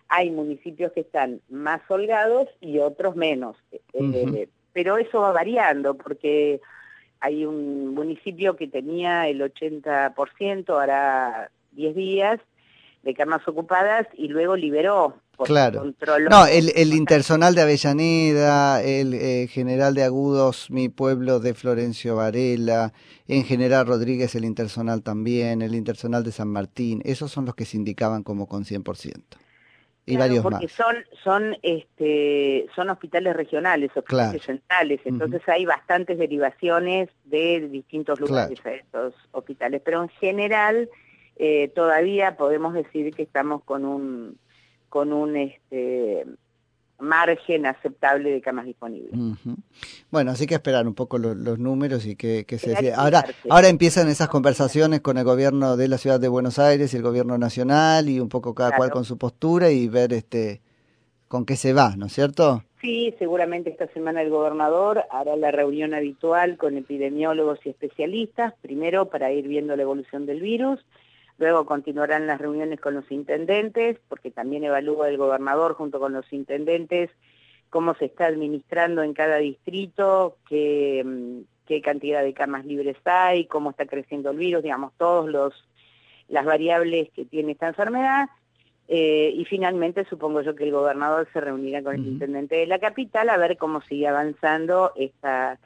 Hay 0.08 0.30
municipios 0.30 0.92
que 0.92 1.00
están 1.00 1.40
más 1.48 1.80
holgados 1.88 2.48
y 2.60 2.78
otros 2.78 3.16
menos, 3.16 3.56
eh, 3.72 3.80
eh, 3.94 4.48
pero 4.72 4.98
eso 4.98 5.20
va 5.20 5.32
variando 5.32 5.94
porque 5.94 6.60
hay 7.20 7.44
un 7.44 7.94
municipio 7.94 8.56
que 8.56 8.68
tenía 8.68 9.26
el 9.28 9.40
80%, 9.40 10.68
ahora 10.68 11.50
10 11.72 11.96
días, 11.96 12.40
de 13.02 13.14
camas 13.14 13.46
ocupadas 13.46 14.06
y 14.14 14.28
luego 14.28 14.56
liberó. 14.56 15.14
Claro. 15.44 15.92
No, 16.30 16.46
el, 16.46 16.72
el 16.74 16.94
intersonal 16.94 17.54
de 17.54 17.62
Avellaneda, 17.62 18.82
el 18.82 19.12
eh, 19.14 19.46
general 19.48 19.94
de 19.94 20.02
Agudos, 20.02 20.70
mi 20.70 20.88
pueblo 20.88 21.40
de 21.40 21.52
Florencio 21.52 22.16
Varela, 22.16 22.94
en 23.28 23.44
general 23.44 23.86
Rodríguez 23.86 24.34
el 24.34 24.44
intersonal 24.44 25.02
también, 25.02 25.60
el 25.60 25.74
intersonal 25.74 26.24
de 26.24 26.32
San 26.32 26.48
Martín, 26.48 27.02
esos 27.04 27.30
son 27.30 27.44
los 27.44 27.54
que 27.54 27.66
se 27.66 27.76
indicaban 27.76 28.22
como 28.22 28.46
con 28.46 28.64
100%. 28.64 29.22
Y 30.08 30.16
varios 30.16 30.42
porque 30.42 30.68
son 30.68 30.96
son 31.24 31.56
este 31.62 32.66
son 32.76 32.90
hospitales 32.90 33.34
regionales 33.34 33.90
hospitales 33.96 34.42
centrales 34.42 35.00
entonces 35.04 35.42
hay 35.48 35.66
bastantes 35.66 36.16
derivaciones 36.16 37.10
de 37.24 37.68
distintos 37.68 38.20
lugares 38.20 38.64
a 38.64 38.72
estos 38.72 39.14
hospitales 39.32 39.82
pero 39.84 40.02
en 40.04 40.08
general 40.08 40.88
eh, 41.38 41.68
todavía 41.74 42.36
podemos 42.36 42.72
decir 42.72 43.14
que 43.14 43.22
estamos 43.22 43.62
con 43.64 43.84
un, 43.84 44.38
con 44.88 45.12
un 45.12 45.36
este, 45.36 46.24
margen 46.98 47.66
aceptable 47.66 48.30
de 48.30 48.40
camas 48.40 48.66
disponibles. 48.66 49.12
Bueno, 50.10 50.30
así 50.30 50.46
que 50.46 50.54
esperar 50.54 50.86
un 50.86 50.94
poco 50.94 51.18
los, 51.18 51.58
números 51.58 52.06
y 52.06 52.16
que, 52.16 52.44
se... 52.58 52.92
Ahora, 52.94 53.24
ahora 53.48 53.68
empiezan 53.68 54.08
esas 54.08 54.28
conversaciones 54.28 55.00
con 55.00 55.18
el 55.18 55.24
gobierno 55.24 55.76
de 55.76 55.88
la 55.88 55.98
ciudad 55.98 56.20
de 56.20 56.28
Buenos 56.28 56.58
Aires 56.58 56.92
y 56.92 56.96
el 56.96 57.02
gobierno 57.02 57.38
nacional 57.38 58.08
y 58.08 58.20
un 58.20 58.28
poco 58.28 58.54
cada 58.54 58.76
cual 58.76 58.90
con 58.90 59.04
su 59.04 59.18
postura 59.18 59.70
y 59.70 59.88
ver 59.88 60.12
este 60.12 60.60
con 61.28 61.44
qué 61.44 61.56
se 61.56 61.72
va, 61.72 61.96
¿no 61.96 62.06
es 62.06 62.12
cierto? 62.12 62.62
Sí, 62.80 63.12
seguramente 63.18 63.70
esta 63.70 63.88
semana 63.88 64.22
el 64.22 64.30
gobernador 64.30 65.04
hará 65.10 65.34
la 65.34 65.50
reunión 65.50 65.92
habitual 65.92 66.56
con 66.56 66.76
epidemiólogos 66.76 67.58
y 67.64 67.70
especialistas, 67.70 68.54
primero 68.62 69.06
para 69.06 69.32
ir 69.32 69.48
viendo 69.48 69.74
la 69.74 69.82
evolución 69.82 70.24
del 70.24 70.40
virus 70.40 70.78
Luego 71.38 71.66
continuarán 71.66 72.26
las 72.26 72.40
reuniones 72.40 72.80
con 72.80 72.94
los 72.94 73.10
intendentes, 73.10 73.98
porque 74.08 74.30
también 74.30 74.64
evalúa 74.64 75.08
el 75.08 75.18
gobernador 75.18 75.74
junto 75.74 76.00
con 76.00 76.12
los 76.12 76.32
intendentes 76.32 77.10
cómo 77.70 77.94
se 77.94 78.06
está 78.06 78.26
administrando 78.26 79.02
en 79.02 79.12
cada 79.12 79.36
distrito, 79.36 80.38
qué, 80.48 81.02
mm, 81.04 81.40
qué 81.66 81.82
cantidad 81.82 82.22
de 82.22 82.32
camas 82.32 82.64
libres 82.64 82.96
hay, 83.04 83.46
cómo 83.46 83.70
está 83.70 83.86
creciendo 83.86 84.30
el 84.30 84.38
virus, 84.38 84.62
digamos, 84.62 84.92
todos 84.96 85.28
los 85.28 85.52
las 86.28 86.44
variables 86.44 87.10
que 87.10 87.24
tiene 87.24 87.52
esta 87.52 87.68
enfermedad. 87.68 88.28
Eh, 88.88 89.32
y 89.34 89.44
finalmente 89.44 90.04
supongo 90.06 90.42
yo 90.42 90.54
que 90.54 90.64
el 90.64 90.72
gobernador 90.72 91.28
se 91.32 91.40
reunirá 91.40 91.82
con 91.82 91.96
el 91.96 92.06
intendente 92.06 92.56
de 92.56 92.66
la 92.66 92.78
capital 92.78 93.28
a 93.28 93.36
ver 93.36 93.56
cómo 93.56 93.80
sigue 93.82 94.06
avanzando 94.08 94.92
esta 94.96 95.58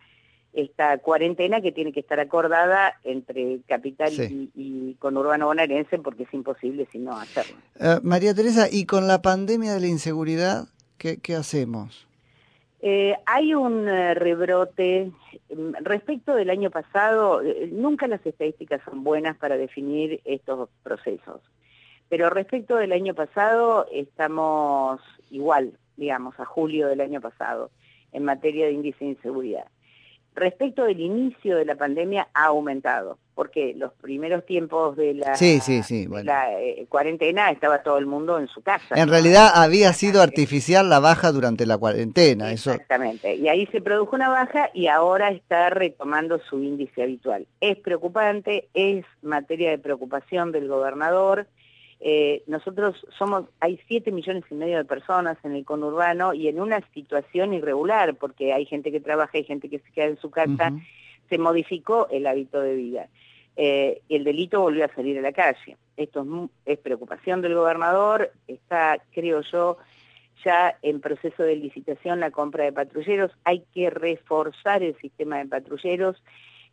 esta 0.53 0.99
cuarentena 0.99 1.61
que 1.61 1.73
tiene 1.73 1.93
que 1.93 2.01
estar 2.01 2.19
acordada 2.19 2.99
entre 3.05 3.61
capital 3.69 4.11
y, 4.55 4.95
con 4.99 5.17
urbano 5.17 5.47
bonaerense 5.47 5.99
porque 5.99 6.25
es 6.25 6.35
imposible 6.35 6.89
si 6.91 6.99
no 6.99 7.17
hacerlo. 7.17 7.57
Eh, 7.79 7.99
María 8.03 8.35
Teresa, 8.35 8.67
¿y 8.71 8.85
con 8.85 9.07
la 9.07 9.23
pandemia 9.23 9.75
de 9.75 9.81
la 9.81 9.87
inseguridad 9.87 10.67
qué, 10.99 11.19
qué 11.19 11.37
hacemos? 11.37 12.07
Eh, 12.83 13.15
hay 13.27 13.55
un 13.55 13.89
eh, 13.89 14.15
rebrote. 14.15 15.13
Mm, 15.55 15.73
respecto 15.83 16.35
del 16.35 16.51
año 16.51 16.71
pasado, 16.71 17.43
nunca 17.71 18.09
las 18.09 18.25
estadísticas 18.27 18.81
son 18.85 19.05
buenas 19.05 19.37
para 19.37 19.57
definir 19.57 20.21
estos 20.25 20.69
procesos. 20.83 21.41
Pero 22.09 22.29
respecto 22.29 22.77
del 22.77 22.93
año 22.93 23.15
pasado, 23.15 23.87
estamos 23.93 25.01
igual, 25.31 25.75
digamos, 25.97 26.39
a 26.41 26.45
julio 26.45 26.89
del 26.89 27.01
año 27.03 27.21
pasado, 27.21 27.71
en 28.13 28.25
materia 28.25 28.67
de 28.67 28.73
índice 28.73 29.05
de 29.05 29.13
inseguridad 29.13 29.67
respecto 30.41 30.85
del 30.85 31.01
inicio 31.01 31.57
de 31.57 31.65
la 31.65 31.77
pandemia 31.77 32.29
ha 32.35 32.47
aumentado, 32.47 33.19
porque 33.35 33.75
los 33.77 33.93
primeros 33.95 34.45
tiempos 34.45 34.97
de 34.97 35.15
la, 35.15 35.35
eh, 35.35 36.87
cuarentena 36.89 37.51
estaba 37.51 37.83
todo 37.83 37.99
el 37.99 38.07
mundo 38.07 38.39
en 38.39 38.49
su 38.49 38.63
casa. 38.63 38.95
En 38.97 39.09
realidad 39.09 39.51
había 39.55 39.93
sido 39.93 40.23
artificial 40.23 40.89
la 40.89 40.99
baja 40.99 41.33
durante 41.33 41.67
la 41.67 41.79
cuarentena. 41.79 42.51
Exactamente, 42.53 43.37
y 43.37 43.49
ahí 43.49 43.67
se 43.67 43.81
produjo 43.81 44.17
una 44.17 44.29
baja 44.29 44.71
y 44.75 44.89
ahora 44.89 45.31
está 45.31 45.71
retomando 45.71 46.39
su 46.39 46.63
índice 46.63 47.03
habitual. 47.03 47.47
Es 47.61 47.79
preocupante, 47.79 48.69
es 48.75 49.05
materia 49.23 49.71
de 49.71 49.79
preocupación 49.79 50.53
del 50.53 50.69
gobernador, 50.69 51.47
eh, 52.01 52.43
nosotros 52.47 53.07
somos, 53.19 53.45
hay 53.61 53.79
7 53.87 54.11
millones 54.11 54.45
y 54.51 54.55
medio 54.55 54.79
de 54.79 54.85
personas 54.87 55.37
en 55.45 55.55
el 55.55 55.67
conurbano 55.67 56.33
y 56.33 56.49
en 56.49 56.59
una 56.59 56.81
situación 56.95 57.53
irregular, 57.53 58.15
porque 58.15 58.55
hay 58.55 58.65
gente 58.65 58.91
que 58.91 59.01
trabaja 59.01 59.37
y 59.37 59.45
gente 59.45 59.69
que 59.69 59.81
se 59.81 59.93
queda 59.93 60.07
en 60.07 60.19
su 60.19 60.31
casa, 60.31 60.73
se 61.29 61.39
modificó 61.39 62.09
el 62.11 62.27
hábito 62.27 62.61
de 62.61 62.75
vida. 62.75 63.09
Eh, 63.57 64.01
el 64.09 64.25
delito 64.25 64.63
volvió 64.63 64.87
a 64.87 64.95
salir 64.95 65.19
a 65.19 65.23
la 65.23 65.33
calle. 65.33 65.77
Esto 65.99 66.23
es, 66.23 66.73
es 66.73 66.79
preocupación 66.79 67.43
del 67.43 67.55
gobernador, 67.55 68.33
está, 68.49 69.03
creo 69.13 69.43
yo, 69.43 69.77
ya 70.43 70.79
en 70.81 71.01
proceso 71.01 71.43
de 71.43 71.57
licitación 71.57 72.21
la 72.21 72.31
compra 72.31 72.65
de 72.65 72.73
patrulleros, 72.73 73.33
hay 73.45 73.63
que 73.75 73.91
reforzar 73.91 74.83
el 74.83 74.97
sistema 74.97 75.37
de 75.37 75.47
patrulleros, 75.47 76.23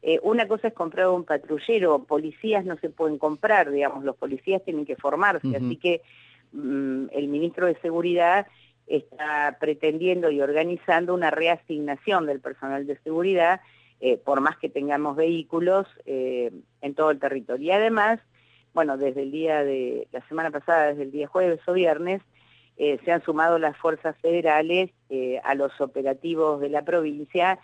eh, 0.10 0.22
una 0.24 0.48
cosa 0.48 0.70
es 0.70 0.74
comprar 0.74 1.10
un 1.10 1.26
patrullero, 1.26 2.02
policías 2.06 2.64
no 2.64 2.78
se 2.78 2.90
pueden 2.90 3.18
comprar, 3.18 3.70
digamos, 3.70 4.06
los 4.06 4.16
policías 4.16 4.64
tienen 4.64 4.86
que 4.86 4.96
formarse, 4.96 5.54
así 5.54 5.76
que 5.76 6.02
mm, 6.54 7.08
el 7.12 7.28
ministro 7.28 7.68
de 7.68 7.76
Seguridad 7.82 8.48
está 8.88 9.58
pretendiendo 9.60 10.32
y 10.32 10.40
organizando 10.40 11.14
una 11.14 11.30
reasignación 11.30 12.26
del 12.26 12.40
personal 12.40 12.88
de 12.88 12.98
seguridad, 13.00 13.60
eh, 14.00 14.16
por 14.16 14.40
más 14.40 14.56
que 14.56 14.70
tengamos 14.70 15.18
vehículos 15.18 15.88
eh, 16.06 16.54
en 16.80 16.96
todo 16.96 17.12
el 17.12 17.20
territorio. 17.20 17.66
Y 17.66 17.72
además, 17.72 18.22
bueno, 18.74 18.98
desde 18.98 19.24
el 19.24 19.32
día 19.32 19.66
de, 19.66 20.08
la 20.14 20.26
semana 20.30 20.52
pasada, 20.52 20.88
desde 20.88 21.04
el 21.04 21.12
día 21.12 21.28
jueves 21.28 21.60
o 21.68 21.74
viernes, 21.74 22.22
se 22.78 23.12
han 23.12 23.24
sumado 23.24 23.58
las 23.58 23.76
fuerzas 23.76 24.16
federales 24.22 24.92
a 25.44 25.56
los 25.56 25.82
operativos 25.82 26.62
de 26.62 26.70
la 26.70 26.86
provincia, 26.86 27.58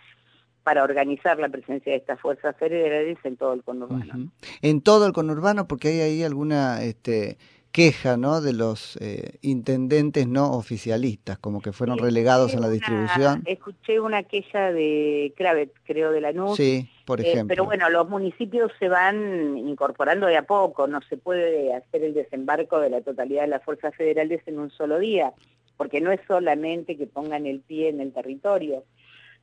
para 0.64 0.82
organizar 0.82 1.38
la 1.38 1.48
presencia 1.48 1.92
de 1.92 1.98
estas 1.98 2.18
fuerzas 2.18 2.56
federales 2.56 3.18
en 3.22 3.36
todo 3.36 3.52
el 3.52 3.62
conurbano. 3.62 4.32
En 4.62 4.80
todo 4.80 5.06
el 5.06 5.12
conurbano, 5.12 5.68
porque 5.68 5.88
hay 5.88 6.00
ahí 6.00 6.22
alguna 6.24 6.82
este, 6.82 7.36
queja 7.74 8.16
¿no? 8.16 8.40
de 8.40 8.52
los 8.52 8.96
eh, 9.00 9.38
intendentes 9.42 10.28
no 10.28 10.52
oficialistas, 10.52 11.38
como 11.38 11.60
que 11.60 11.72
fueron 11.72 11.98
relegados 11.98 12.54
en 12.54 12.60
la 12.60 12.70
distribución. 12.70 13.42
Escuché 13.46 13.98
una 13.98 14.22
queja 14.22 14.72
de 14.72 15.34
Cravet, 15.36 15.72
creo, 15.84 16.12
de 16.12 16.20
la 16.20 16.32
NUS. 16.32 16.56
Sí, 16.56 16.88
por 17.04 17.20
eh, 17.20 17.28
ejemplo. 17.28 17.48
pero 17.48 17.64
bueno, 17.64 17.90
los 17.90 18.08
municipios 18.08 18.70
se 18.78 18.88
van 18.88 19.58
incorporando 19.58 20.28
de 20.28 20.36
a 20.36 20.44
poco, 20.44 20.86
no 20.86 21.00
se 21.02 21.16
puede 21.16 21.74
hacer 21.74 22.04
el 22.04 22.14
desembarco 22.14 22.78
de 22.78 22.90
la 22.90 23.00
totalidad 23.00 23.42
de 23.42 23.48
las 23.48 23.64
fuerzas 23.64 23.94
federales 23.96 24.40
en 24.46 24.60
un 24.60 24.70
solo 24.70 25.00
día, 25.00 25.32
porque 25.76 26.00
no 26.00 26.12
es 26.12 26.20
solamente 26.28 26.96
que 26.96 27.08
pongan 27.08 27.44
el 27.44 27.58
pie 27.58 27.88
en 27.88 28.00
el 28.00 28.12
territorio, 28.12 28.84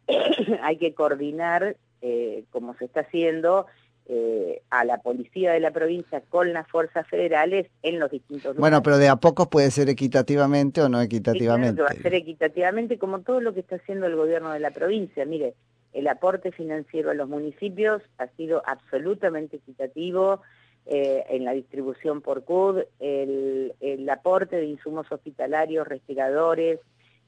hay 0.62 0.78
que 0.78 0.94
coordinar, 0.94 1.76
eh, 2.02 2.44
como 2.52 2.76
se 2.76 2.86
está 2.86 3.02
haciendo, 3.02 3.68
eh, 4.08 4.62
a 4.72 4.84
la 4.84 4.98
policía 4.98 5.54
de 5.54 5.60
la 5.60 5.72
provincia 5.72 6.22
con 6.28 6.52
las 6.52 6.68
fuerzas 6.68 7.08
federales 7.08 7.68
en 7.84 8.00
los 8.00 8.12
distintos 8.12 8.56
lugares. 8.56 8.60
Bueno, 8.60 8.84
pero 8.84 8.98
de 8.98 9.08
a 9.08 9.16
poco 9.16 9.50
puede 9.50 9.72
ser 9.72 9.90
equitativamente 9.90 10.82
o 10.82 10.90
no 10.90 11.00
equitativamente. 11.00 11.82
va 11.82 11.90
a 11.90 11.94
ser 11.94 12.16
equitativamente 12.16 12.98
como 12.98 13.22
todo 13.22 13.40
lo 13.40 13.54
que 13.54 13.62
está 13.62 13.78
haciendo 13.78 14.08
el 14.08 14.16
gobierno 14.16 14.52
de 14.52 14.60
la 14.60 14.72
provincia. 14.72 15.24
Mire, 15.26 15.54
el 15.94 16.08
aporte 16.08 16.52
financiero 16.52 17.12
a 17.12 17.14
los 17.14 17.30
municipios 17.30 18.02
ha 18.18 18.28
sido 18.36 18.64
absolutamente 18.66 19.58
equitativo 19.58 20.42
eh, 20.88 21.24
en 21.30 21.46
la 21.46 21.54
distribución 21.54 22.22
por 22.22 22.44
CUD, 22.44 22.80
el, 23.00 23.76
el 23.82 24.10
aporte 24.10 24.56
de 24.56 24.66
insumos 24.66 25.12
hospitalarios, 25.12 25.88
respiradores, 25.88 26.80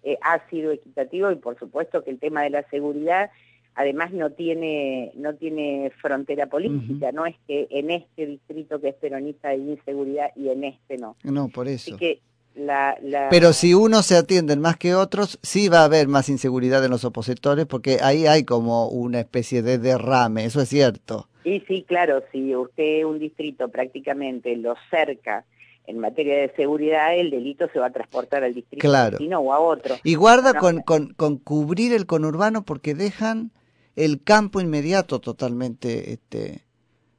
eh, 0.03 0.17
ha 0.21 0.47
sido 0.49 0.71
equitativo 0.71 1.31
y 1.31 1.35
por 1.35 1.57
supuesto 1.57 2.03
que 2.03 2.11
el 2.11 2.19
tema 2.19 2.43
de 2.43 2.49
la 2.49 2.67
seguridad 2.69 3.31
además 3.75 4.11
no 4.13 4.31
tiene, 4.31 5.11
no 5.15 5.33
tiene 5.35 5.91
frontera 6.01 6.47
política, 6.47 7.11
no 7.11 7.25
es 7.25 7.35
que 7.47 7.67
en 7.71 7.89
este 7.89 8.27
distrito 8.27 8.79
que 8.79 8.89
es 8.89 8.95
peronista 8.95 9.49
hay 9.49 9.61
inseguridad 9.61 10.31
y 10.35 10.49
en 10.49 10.63
este 10.63 10.97
no. 10.97 11.15
No, 11.23 11.49
por 11.49 11.67
eso. 11.67 11.97
que 11.97 12.19
la, 12.55 12.95
Pero 13.31 13.51
si 13.51 13.73
unos 13.73 14.05
se 14.05 14.15
atienden 14.15 14.61
más 14.61 14.77
que 14.77 14.93
otros, 14.93 15.39
sí 15.41 15.69
va 15.69 15.79
a 15.79 15.85
haber 15.85 16.07
más 16.07 16.29
inseguridad 16.29 16.85
en 16.85 16.91
los 16.91 17.03
opositores 17.03 17.65
porque 17.65 17.97
ahí 18.01 18.27
hay 18.27 18.43
como 18.43 18.87
una 18.89 19.19
especie 19.19 19.63
de 19.63 19.79
derrame, 19.79 20.45
eso 20.45 20.61
es 20.61 20.69
cierto. 20.69 21.27
Y 21.43 21.61
sí, 21.61 21.83
claro, 21.87 22.23
si 22.31 22.55
usted 22.55 23.03
un 23.05 23.19
distrito 23.19 23.69
prácticamente 23.69 24.55
lo 24.55 24.75
cerca 24.91 25.45
en 25.85 25.99
materia 25.99 26.37
de 26.37 26.53
seguridad 26.55 27.15
el 27.15 27.29
delito 27.29 27.67
se 27.73 27.79
va 27.79 27.87
a 27.87 27.91
transportar 27.91 28.43
al 28.43 28.53
distrito 28.53 28.81
claro. 28.81 29.17
o 29.39 29.53
a 29.53 29.59
otro. 29.59 29.95
Y 30.03 30.15
guarda 30.15 30.53
con, 30.53 30.81
con, 30.81 31.13
con, 31.13 31.37
cubrir 31.37 31.93
el 31.93 32.05
conurbano 32.05 32.63
porque 32.63 32.95
dejan 32.95 33.51
el 33.95 34.23
campo 34.23 34.61
inmediato 34.61 35.19
totalmente 35.19 36.13
este, 36.13 36.61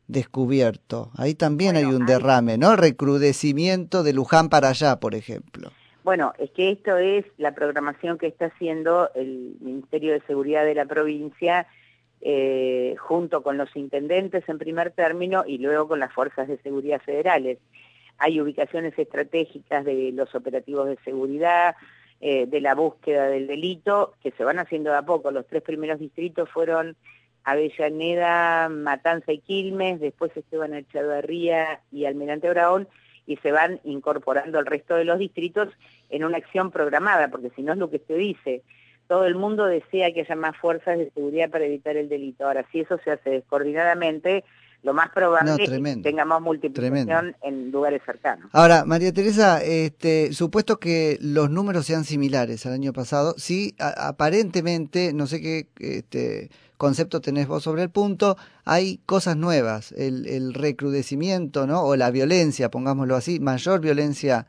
descubierto. 0.07 1.11
Ahí 1.17 1.35
también 1.35 1.77
hay 1.77 1.85
un 1.85 2.07
derrame, 2.07 2.59
¿no? 2.59 2.77
Recrudecimiento 2.77 4.03
de 4.03 4.13
Luján 4.13 4.49
para 4.49 4.71
allá, 4.71 4.97
por 4.97 5.15
ejemplo. 5.15 5.71
Bueno, 6.03 6.35
es 6.39 6.51
que 6.51 6.71
esto 6.71 6.99
es 6.99 7.25
la 7.39 7.55
programación 7.55 8.19
que 8.19 8.27
está 8.27 8.47
haciendo 8.47 9.11
el 9.15 9.57
Ministerio 9.61 10.13
de 10.13 10.21
Seguridad 10.27 10.65
de 10.65 10.75
la 10.75 10.85
provincia 10.85 11.67
eh, 12.21 12.95
junto 12.99 13.43
con 13.43 13.57
los 13.57 13.75
intendentes 13.75 14.47
en 14.49 14.59
primer 14.59 14.91
término 14.91 15.45
y 15.47 15.59
luego 15.59 15.89
con 15.89 16.01
las 16.01 16.13
fuerzas 16.13 16.49
de 16.49 16.59
seguridad 16.59 17.01
federales 17.01 17.59
hay 18.19 18.41
ubicaciones 18.41 18.99
estratégicas 18.99 19.85
de 19.85 20.13
los 20.13 20.35
operativos 20.35 20.87
de 20.87 20.97
seguridad, 21.05 21.77
eh, 22.21 22.47
de 22.47 22.61
la 22.61 22.75
búsqueda 22.75 23.27
del 23.27 23.47
delito, 23.47 24.15
que 24.23 24.31
se 24.33 24.45
van 24.45 24.59
haciendo 24.59 24.91
de 24.91 24.97
a 24.97 25.03
poco. 25.03 25.31
Los 25.31 25.47
tres 25.47 25.63
primeros 25.63 25.99
distritos 25.99 26.49
fueron 26.49 26.97
Avellaneda, 27.45 28.69
Matanza 28.69 29.33
y 29.33 29.39
Quilmes, 29.39 30.01
después 30.01 30.37
Esteban 30.37 30.75
Echeverría 30.75 31.81
y 31.93 32.07
Almirante 32.07 32.49
Brown, 32.49 32.89
y 33.27 33.37
se 33.37 33.53
van 33.53 33.81
incorporando 33.85 34.59
al 34.59 34.67
resto 34.67 34.97
de 34.97 35.05
los 35.05 35.19
distritos 35.19 35.69
en 36.11 36.25
una 36.25 36.39
acción 36.39 36.71
programada, 36.71 37.29
porque 37.29 37.51
si 37.57 37.63
no 37.63 37.73
es 37.73 37.79
lo 37.79 37.91
que 37.91 37.99
se 37.99 38.15
dice, 38.15 38.63
todo 39.07 39.27
el 39.27 39.35
mundo 39.35 39.67
desea 39.67 40.13
que 40.13 40.21
haya 40.21 40.37
más 40.37 40.57
fuerzas 40.57 40.99
de 40.99 41.11
seguridad 41.11 41.51
para 41.51 41.67
evitar 41.67 41.97
el 41.97 42.09
delito. 42.09 42.47
Ahora, 42.47 42.65
si 42.73 42.81
eso 42.81 42.99
se 43.05 43.11
hace 43.11 43.31
descoordinadamente, 43.31 44.45
lo 44.85 44.93
más 44.93 45.11
probable 45.11 45.53
es 45.59 45.71
que 45.71 45.97
tengamos 46.03 46.43
multiplicación 46.43 47.35
en 47.43 47.71
lugares 47.71 48.03
cercanos. 48.05 48.51
Ahora, 48.53 48.85
María 48.85 49.13
Teresa, 49.13 49.63
este, 49.63 50.33
supuesto 50.35 50.79
que 50.79 51.19
los 51.23 51.49
números 51.49 51.87
sean 51.87 52.05
similares 52.05 52.67
al 52.67 52.75
año 52.75 52.93
pasado, 52.93 53.35
sí, 53.39 53.75
aparentemente, 53.79 55.15
no 55.15 55.27
sé 55.27 55.41
qué 55.41 55.69
este, 55.79 56.51
concepto 56.77 57.23
tenés 57.23 57.49
vos 57.49 57.63
sobre 57.63 57.83
el 57.83 57.89
punto, 57.89 58.37
hay 58.67 59.01
cosas 59.07 59.39
nuevas, 59.39 59.93
el, 59.93 60.27
el 60.27 60.53
recrudecimiento, 60.53 61.67
¿no? 61.67 61.83
O 61.83 61.97
la 61.97 62.11
violencia, 62.11 62.71
pongámoslo 62.71 63.17
así, 63.17 63.41
mayor 63.41 63.81
violencia 63.81 64.47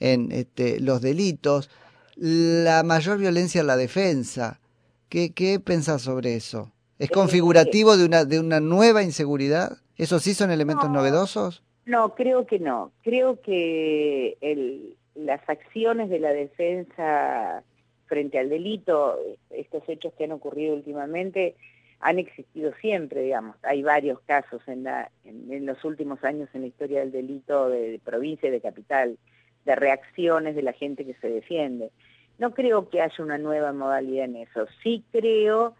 en 0.00 0.32
este, 0.32 0.80
los 0.80 1.00
delitos, 1.00 1.70
la 2.16 2.82
mayor 2.82 3.16
violencia 3.16 3.62
en 3.62 3.68
la 3.68 3.78
defensa. 3.78 4.60
¿Qué, 5.08 5.32
qué 5.32 5.60
pensás 5.60 6.02
sobre 6.02 6.36
eso? 6.36 6.72
¿Es 7.02 7.10
configurativo 7.10 7.96
de 7.96 8.04
una, 8.04 8.24
de 8.24 8.38
una 8.38 8.60
nueva 8.60 9.02
inseguridad? 9.02 9.78
¿Esos 9.96 10.22
sí 10.22 10.34
son 10.34 10.52
elementos 10.52 10.88
novedosos? 10.88 11.64
No, 11.84 12.14
creo 12.14 12.46
que 12.46 12.60
no. 12.60 12.92
Creo 13.02 13.42
que 13.42 14.38
el, 14.40 14.96
las 15.16 15.40
acciones 15.48 16.10
de 16.10 16.20
la 16.20 16.32
defensa 16.32 17.64
frente 18.06 18.38
al 18.38 18.48
delito, 18.48 19.18
estos 19.50 19.82
hechos 19.88 20.12
que 20.16 20.22
han 20.22 20.30
ocurrido 20.30 20.76
últimamente, 20.76 21.56
han 21.98 22.20
existido 22.20 22.72
siempre, 22.80 23.22
digamos. 23.22 23.56
Hay 23.64 23.82
varios 23.82 24.20
casos 24.20 24.62
en, 24.68 24.84
la, 24.84 25.10
en, 25.24 25.66
los 25.66 25.84
últimos 25.84 26.22
años 26.22 26.50
en 26.54 26.60
la 26.60 26.68
historia 26.68 27.00
del 27.00 27.10
delito 27.10 27.68
de, 27.68 28.00
provincia 28.04 28.48
y 28.48 28.52
de 28.52 28.60
capital, 28.60 29.18
de 29.64 29.74
reacciones 29.74 30.54
de 30.54 30.62
la 30.62 30.72
gente 30.72 31.04
que 31.04 31.14
se 31.14 31.28
defiende. 31.28 31.90
No 32.38 32.54
creo 32.54 32.88
que 32.90 33.02
haya 33.02 33.24
una 33.24 33.38
nueva 33.38 33.72
modalidad 33.72 34.26
en 34.26 34.36
eso. 34.36 34.66
Sí 34.84 35.02
creo 35.10 35.74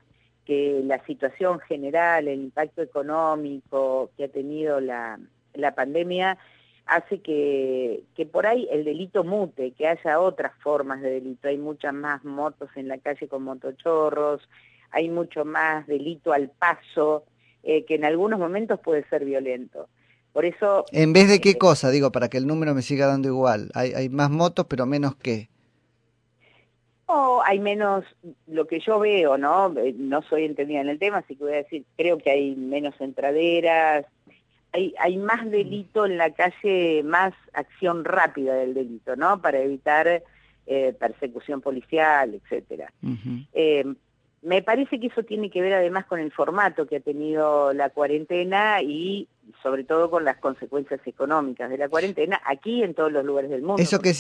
que 0.45 0.83
la 0.85 1.05
situación 1.05 1.61
general, 1.61 2.29
el 2.29 2.41
impacto 2.41 2.83
económico 2.83 4.11
que 4.17 4.25
ha 4.25 4.29
tenido 4.29 4.81
la, 4.81 5.19
la 5.55 5.75
pandemia 5.75 6.39
hace 6.87 7.21
que, 7.21 8.03
que 8.15 8.27
por 8.27 8.47
ahí 8.47 8.69
el 8.71 8.85
delito 8.85 9.25
mute, 9.25 9.73
que 9.73 9.87
haya 9.87 10.21
otras 10.21 10.53
formas 10.63 11.01
de 11.01 11.11
delito. 11.11 11.49
Hay 11.49 11.59
muchas 11.59 11.95
más 11.95 12.25
motos 12.25 12.71
en 12.77 12.89
la 12.89 12.99
calle 12.99 13.29
con 13.29 13.45
motochorros, 13.45 14.49
hay 14.91 15.09
mucho 15.09 15.45
más 15.45 15.87
delito 15.87 16.33
al 16.33 16.51
paso, 16.51 17.25
eh, 17.63 17.85
que 17.85 17.95
en 17.95 18.05
algunos 18.05 18.39
momentos 18.39 18.81
puede 18.81 19.09
ser 19.09 19.25
violento. 19.25 19.89
Por 20.33 20.45
eso... 20.45 20.87
¿En 20.93 21.13
vez 21.13 21.29
de 21.29 21.41
qué 21.41 21.51
eh, 21.51 21.59
cosa? 21.59 21.91
Digo, 21.91 22.11
para 22.11 22.29
que 22.29 22.39
el 22.39 22.47
número 22.47 22.75
me 22.75 22.83
siga 22.83 23.07
dando 23.07 23.29
igual. 23.29 23.71
Hay, 23.75 23.93
hay 23.93 24.09
más 24.09 24.31
motos, 24.31 24.67
pero 24.69 24.87
menos 24.87 25.15
qué. 25.17 25.49
No, 27.13 27.43
hay 27.43 27.61
menos, 27.61 28.05
lo 28.47 28.67
que 28.67 28.81
yo 28.81 28.99
veo, 28.99 29.37
¿no? 29.37 29.75
Eh, 29.79 29.95
no 29.99 30.23
soy 30.23 30.45
entendida 30.45 30.81
en 30.81 30.89
el 30.89 30.99
tema, 30.99 31.19
así 31.19 31.37
que 31.37 31.45
voy 31.45 31.53
a 31.53 31.57
decir, 31.57 31.85
creo 31.97 32.17
que 32.17 32.31
hay 32.31 32.55
menos 32.57 32.95
entraderas, 33.01 34.07
hay, 34.73 34.95
hay 34.99 35.19
más 35.19 35.51
delito 35.51 36.07
en 36.07 36.17
la 36.17 36.31
calle, 36.31 37.03
más 37.05 37.35
acción 37.53 38.07
rápida 38.07 38.55
del 38.55 38.73
delito, 38.73 39.15
¿no? 39.17 39.43
Para 39.43 39.61
evitar 39.61 40.23
eh, 40.67 40.97
persecución 40.99 41.61
policial, 41.61 42.35
etcétera. 42.35 42.91
eh, 43.53 43.85
me 44.41 44.63
parece 44.63 44.99
que 44.99 45.09
eso 45.09 45.23
tiene 45.23 45.51
que 45.51 45.61
ver 45.61 45.75
además 45.75 46.07
con 46.07 46.19
el 46.19 46.33
formato 46.33 46.87
que 46.87 46.97
ha 46.97 47.01
tenido 47.01 47.75
la 47.75 47.91
cuarentena 47.91 48.83
y 48.83 49.29
sobre 49.63 49.85
todo 49.85 50.11
con 50.11 50.25
las 50.25 50.39
consecuencias 50.39 51.01
económicas 51.07 51.71
de 51.71 51.79
la 51.79 51.89
cuarentena 51.89 52.41
aquí 52.45 52.83
en 52.83 52.95
todos 52.95 53.13
los 53.13 53.25
lugares 53.25 53.51
del 53.51 53.63
mundo. 53.63 53.81
¿Eso 53.81 54.01
qué, 54.01 54.13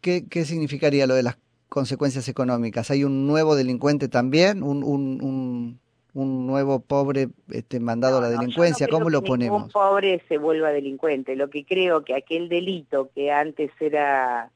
qué, 0.00 0.24
qué, 0.28 0.44
significaría 0.44 1.06
lo 1.06 1.14
de 1.14 1.22
las 1.22 1.36
consecuencias 1.72 2.28
económicas? 2.28 2.90
¿Hay 2.90 3.02
un 3.02 3.26
nuevo 3.26 3.56
delincuente 3.56 4.08
también? 4.08 4.62
¿Un, 4.62 4.84
un, 4.84 5.80
un, 6.12 6.46
nuevo 6.46 6.80
pobre 6.80 7.28
este, 7.50 7.80
mandado 7.80 8.18
a 8.18 8.20
la 8.20 8.28
delincuencia? 8.28 8.86
¿Cómo 8.88 9.08
lo 9.08 9.22
ponemos? 9.22 9.62
Un 9.62 9.70
pobre 9.70 10.22
se 10.28 10.36
vuelva 10.36 10.70
delincuente. 10.70 11.34
Lo 11.34 11.48
que 11.48 11.64
creo 11.64 12.04
que 12.04 12.14
aquel 12.14 12.50
delito 12.50 13.10
que 13.14 13.32
antes 13.32 13.70
era 13.80 14.50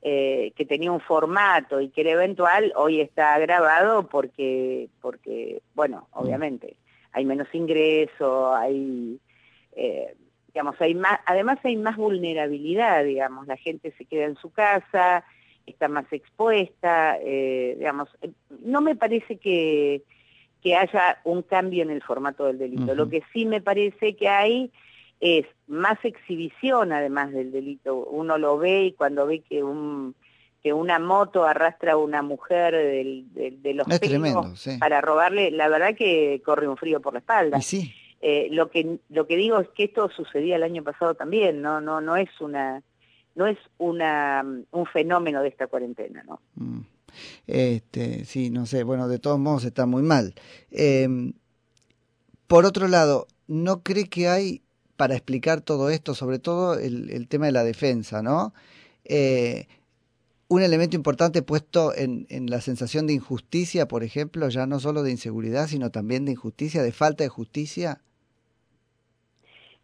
eh, 0.00 0.52
que 0.56 0.64
tenía 0.64 0.90
un 0.90 1.00
formato 1.00 1.78
y 1.82 1.90
que 1.90 2.00
era 2.00 2.12
eventual, 2.12 2.72
hoy 2.74 3.02
está 3.02 3.34
agravado 3.34 4.08
porque, 4.08 4.88
porque 5.02 5.60
bueno, 5.74 6.08
mm. 6.14 6.18
obviamente, 6.18 6.76
hay 7.12 7.26
menos 7.26 7.48
ingreso, 7.54 8.54
hay, 8.54 9.20
eh, 9.76 10.16
digamos, 10.48 10.80
hay 10.80 10.94
más, 10.94 11.20
además 11.26 11.58
hay 11.64 11.76
más 11.76 11.98
vulnerabilidad, 11.98 13.04
digamos, 13.04 13.46
la 13.46 13.58
gente 13.58 13.92
se 13.98 14.06
queda 14.06 14.24
en 14.24 14.36
su 14.36 14.50
casa, 14.50 15.22
está 15.66 15.88
más 15.88 16.06
expuesta, 16.12 17.18
eh, 17.20 17.74
digamos, 17.78 18.08
no 18.64 18.80
me 18.80 18.96
parece 18.96 19.36
que, 19.36 20.02
que 20.62 20.76
haya 20.76 21.20
un 21.24 21.42
cambio 21.42 21.82
en 21.82 21.90
el 21.90 22.02
formato 22.02 22.44
del 22.44 22.58
delito, 22.58 22.94
lo 22.94 23.08
que 23.08 23.22
sí 23.32 23.46
me 23.46 23.60
parece 23.60 24.16
que 24.16 24.28
hay 24.28 24.70
es 25.20 25.46
más 25.68 26.04
exhibición 26.04 26.92
además 26.92 27.32
del 27.32 27.52
delito. 27.52 27.96
Uno 27.96 28.38
lo 28.38 28.58
ve 28.58 28.86
y 28.86 28.92
cuando 28.92 29.24
ve 29.26 29.40
que 29.40 29.62
un 29.62 30.14
que 30.62 30.72
una 30.72 31.00
moto 31.00 31.44
arrastra 31.44 31.92
a 31.92 31.96
una 31.96 32.22
mujer 32.22 32.72
del, 32.74 33.24
de 33.34 33.74
los 33.74 33.86
pelos 33.98 34.68
para 34.78 35.00
robarle, 35.00 35.50
la 35.50 35.68
verdad 35.68 35.96
que 35.96 36.40
corre 36.44 36.68
un 36.68 36.76
frío 36.76 37.00
por 37.00 37.14
la 37.14 37.18
espalda. 37.20 37.60
sí. 37.60 37.94
Eh, 38.24 38.46
lo 38.52 38.70
que 38.70 38.98
lo 39.08 39.26
que 39.26 39.36
digo 39.36 39.58
es 39.58 39.68
que 39.70 39.82
esto 39.82 40.08
sucedía 40.08 40.54
el 40.54 40.62
año 40.62 40.84
pasado 40.84 41.14
también, 41.14 41.60
no 41.60 41.80
no 41.80 42.00
no 42.00 42.14
es 42.14 42.28
una 42.40 42.80
no 43.34 43.46
es 43.46 43.58
una 43.78 44.44
un 44.70 44.86
fenómeno 44.86 45.42
de 45.42 45.48
esta 45.48 45.66
cuarentena, 45.66 46.22
¿no? 46.24 46.40
Mm. 46.54 46.80
Este, 47.46 48.24
sí, 48.24 48.50
no 48.50 48.64
sé, 48.64 48.84
bueno, 48.84 49.08
de 49.08 49.18
todos 49.18 49.38
modos 49.38 49.64
está 49.64 49.86
muy 49.86 50.02
mal. 50.02 50.34
Eh, 50.70 51.32
por 52.46 52.64
otro 52.64 52.88
lado, 52.88 53.26
¿no 53.46 53.82
cree 53.82 54.08
que 54.08 54.28
hay 54.28 54.62
para 54.96 55.14
explicar 55.14 55.62
todo 55.62 55.90
esto, 55.90 56.14
sobre 56.14 56.38
todo 56.38 56.78
el, 56.78 57.26
tema 57.28 57.46
de 57.46 57.52
la 57.52 57.64
defensa, 57.64 58.22
¿no? 58.22 58.54
Eh, 59.04 59.66
un 60.48 60.62
elemento 60.62 60.96
importante 60.96 61.42
puesto 61.42 61.94
en, 61.94 62.26
la 62.50 62.60
sensación 62.60 63.06
de 63.06 63.14
injusticia, 63.14 63.88
por 63.88 64.04
ejemplo, 64.04 64.48
ya 64.50 64.66
no 64.66 64.80
solo 64.80 65.02
de 65.02 65.10
inseguridad, 65.10 65.66
sino 65.66 65.90
también 65.90 66.26
de 66.26 66.32
injusticia, 66.32 66.82
de 66.82 66.92
falta 66.92 67.24
de 67.24 67.30
justicia. 67.30 68.02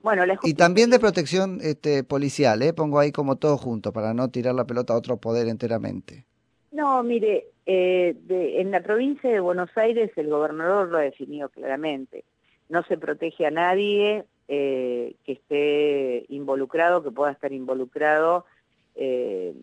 Bueno, 0.01 0.23
Y 0.45 0.55
también 0.55 0.91
de 0.91 1.01
protección 1.01 1.59
este, 1.61 2.05
policial, 2.05 2.63
¿eh? 2.63 2.73
pongo 2.73 2.99
ahí 2.99 3.11
como 3.11 3.37
todo 3.37 3.57
junto 3.57 3.93
para 3.93 4.15
no 4.15 4.29
tirar 4.31 4.55
la 4.55 4.67
pelota 4.67 4.93
a 4.93 4.97
otro 4.97 5.17
poder 5.17 5.49
enteramente. 5.49 6.25
No, 6.71 7.03
mire, 7.03 7.49
eh, 7.67 8.15
en 8.29 8.71
la 8.71 8.81
provincia 8.81 9.29
de 9.31 9.41
Buenos 9.41 9.71
Aires 9.77 10.11
el 10.17 10.29
gobernador 10.29 10.89
lo 10.89 10.99
ha 10.99 11.03
definido 11.03 11.49
claramente. 11.49 12.25
No 12.69 12.83
se 12.85 12.97
protege 12.97 13.47
a 13.47 13.51
nadie, 13.51 14.25
eh, 14.51 15.17
que 15.25 15.33
esté 15.33 16.25
involucrado, 16.31 17.03
que 17.03 17.11
pueda 17.11 17.33
estar 17.33 17.53
involucrado 17.53 18.47
eh, 18.95 19.55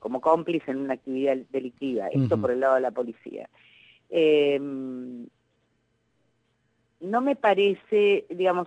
como 0.00 0.20
cómplice 0.20 0.72
en 0.72 0.78
una 0.78 0.94
actividad 0.94 1.36
delictiva. 1.50 2.08
Esto 2.08 2.40
por 2.40 2.50
el 2.50 2.58
lado 2.58 2.74
de 2.74 2.80
la 2.80 2.90
policía. 2.90 3.48
Eh, 4.10 4.58
no 7.00 7.20
me 7.20 7.36
parece, 7.36 8.26
digamos, 8.28 8.66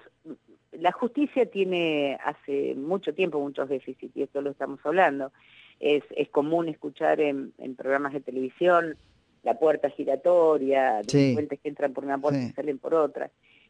la 0.72 0.92
justicia 0.92 1.46
tiene 1.46 2.18
hace 2.24 2.76
mucho 2.76 3.14
tiempo 3.14 3.40
muchos 3.40 3.70
déficits, 3.70 4.16
y 4.16 4.24
esto 4.24 4.42
lo 4.42 4.52
estamos 4.52 4.80
hablando. 4.84 5.32
Es, 5.80 6.04
es 6.16 6.30
común 6.30 6.68
escuchar 6.70 7.22
en, 7.22 7.54
programas 7.78 8.14
de 8.14 8.22
televisión 8.22 8.96
la 9.44 9.60
puerta 9.60 9.90
giratoria, 9.90 11.02
delincuentes 11.04 11.60
que 11.60 11.70
entran 11.70 11.94
por 11.94 12.04
una 12.04 12.18
puerta 12.18 12.42
y 12.42 12.52
salen 12.52 12.80
por 12.80 12.94
otra 12.94 13.30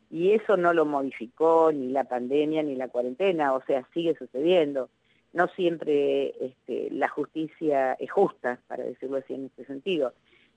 y 0.10 0.32
eso 0.32 0.58
no 0.58 0.74
lo 0.74 0.86
modificó 0.86 1.72
ni 1.72 1.90
la 1.90 2.06
pandemia 2.06 2.64
ni 2.64 2.76
la 2.76 2.88
cuarentena, 2.88 3.54
o 3.54 3.62
sea, 3.66 3.86
sigue 3.94 4.16
sucediendo. 4.16 4.90
No 5.34 5.48
siempre 5.50 6.34
este, 6.40 6.90
la 6.92 7.10
justicia 7.10 7.94
es 7.94 8.10
justa, 8.10 8.60
para 8.68 8.84
decirlo 8.84 9.18
así 9.18 9.34
en 9.34 9.46
este 9.46 9.66
sentido. 9.66 10.14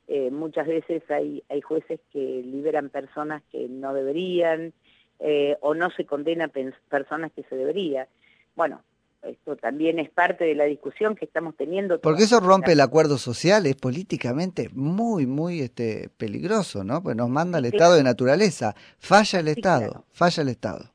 Eh, 0.06 0.30
muchas 0.30 0.66
veces 0.66 1.02
hay, 1.10 1.42
hay 1.48 1.60
jueces 1.60 2.00
que 2.12 2.42
liberan 2.44 2.90
personas 2.90 3.42
que 3.50 3.68
no 3.68 3.92
deberían 3.92 4.72
eh, 5.20 5.56
o 5.60 5.74
no 5.74 5.90
se 5.90 6.04
condenan 6.04 6.50
personas 6.88 7.32
que 7.32 7.42
se 7.44 7.56
debería. 7.56 8.08
Bueno, 8.56 8.82
esto 9.22 9.56
también 9.56 9.98
es 9.98 10.08
parte 10.08 10.44
de 10.44 10.54
la 10.54 10.64
discusión 10.64 11.14
que 11.14 11.24
estamos 11.24 11.54
teniendo. 11.56 12.00
Porque 12.00 12.22
eso 12.22 12.40
rompe 12.40 12.72
el 12.72 12.80
acuerdo 12.80 13.18
social, 13.18 13.66
es 13.66 13.76
políticamente 13.76 14.70
muy, 14.72 15.26
muy 15.26 15.60
este, 15.60 16.08
peligroso, 16.16 16.84
¿no? 16.84 17.02
Pues 17.02 17.16
nos 17.16 17.28
manda 17.28 17.58
el 17.58 17.66
estado 17.66 17.96
de 17.96 18.02
naturaleza, 18.02 18.74
falla 18.98 19.40
el 19.40 19.48
Estado, 19.48 20.04
falla 20.12 20.42
el 20.42 20.48
Estado. 20.48 20.90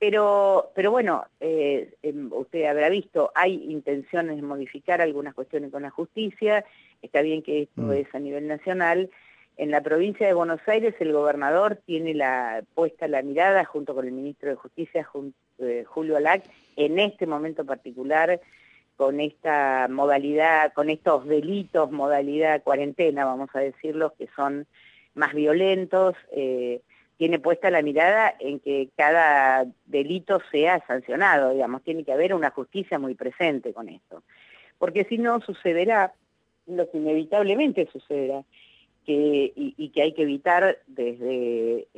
Pero, 0.00 0.72
pero 0.74 0.90
bueno, 0.90 1.24
eh, 1.38 1.94
em, 2.02 2.32
usted 2.32 2.64
habrá 2.64 2.88
visto, 2.88 3.30
hay 3.36 3.70
intenciones 3.70 4.34
de 4.34 4.42
modificar 4.42 5.00
algunas 5.00 5.32
cuestiones 5.32 5.70
con 5.70 5.82
la 5.82 5.90
justicia, 5.90 6.64
está 7.02 7.22
bien 7.22 7.42
que 7.42 7.62
esto 7.62 7.82
mm. 7.82 7.92
es 7.92 8.12
a 8.12 8.18
nivel 8.18 8.48
nacional, 8.48 9.10
en 9.56 9.70
la 9.70 9.80
provincia 9.82 10.26
de 10.26 10.34
Buenos 10.34 10.60
Aires 10.66 10.94
el 11.00 11.12
gobernador 11.12 11.76
tiene 11.84 12.14
la 12.14 12.62
puesta 12.74 13.06
la 13.08 13.22
mirada 13.22 13.64
junto 13.64 13.94
con 13.94 14.06
el 14.06 14.12
ministro 14.12 14.48
de 14.50 14.56
Justicia, 14.56 15.08
eh, 15.58 15.84
Julio 15.86 16.16
Alac, 16.16 16.44
en 16.76 16.98
este 16.98 17.26
momento 17.26 17.64
particular 17.64 18.40
con 18.96 19.20
esta 19.20 19.88
modalidad, 19.90 20.72
con 20.72 20.90
estos 20.90 21.26
delitos, 21.26 21.90
modalidad 21.90 22.62
cuarentena, 22.62 23.24
vamos 23.24 23.50
a 23.54 23.60
decirlo, 23.60 24.14
que 24.16 24.28
son 24.36 24.66
más 25.14 25.34
violentos, 25.34 26.14
eh, 26.30 26.80
tiene 27.16 27.38
puesta 27.38 27.70
la 27.70 27.82
mirada 27.82 28.34
en 28.40 28.58
que 28.58 28.88
cada 28.96 29.66
delito 29.86 30.40
sea 30.50 30.84
sancionado, 30.86 31.52
digamos, 31.52 31.82
tiene 31.82 32.04
que 32.04 32.12
haber 32.12 32.34
una 32.34 32.50
justicia 32.50 32.98
muy 32.98 33.14
presente 33.14 33.72
con 33.72 33.88
esto. 33.88 34.22
Porque 34.78 35.04
si 35.04 35.18
no 35.18 35.40
sucederá 35.40 36.14
lo 36.66 36.90
que 36.90 36.98
inevitablemente 36.98 37.88
sucederá, 37.92 38.42
que, 39.06 39.52
y, 39.54 39.88
que 39.90 40.02
hay 40.02 40.12
que 40.12 40.22
evitar 40.22 40.78
desde 40.86 41.88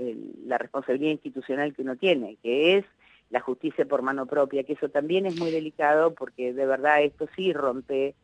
la 0.47 0.59
responsabilidad 0.59 1.13
institucional 1.13 1.75
que 1.75 1.83
uno 1.83 1.97
tiene, 1.97 2.37
que 2.43 2.79
es 2.79 2.85
la 3.31 3.41
justicia 3.41 3.85
por 3.85 4.03
mano 4.03 4.27
propia, 4.27 4.65
que 4.65 4.75
eso 4.75 4.89
también 4.89 5.27
es 5.27 5.37
muy 5.37 5.51
delicado 5.51 6.15
porque 6.15 6.53
de 6.53 6.67
verdad 6.67 7.03
esto 7.03 7.27
sí 7.35 7.53
rompe 7.53 8.15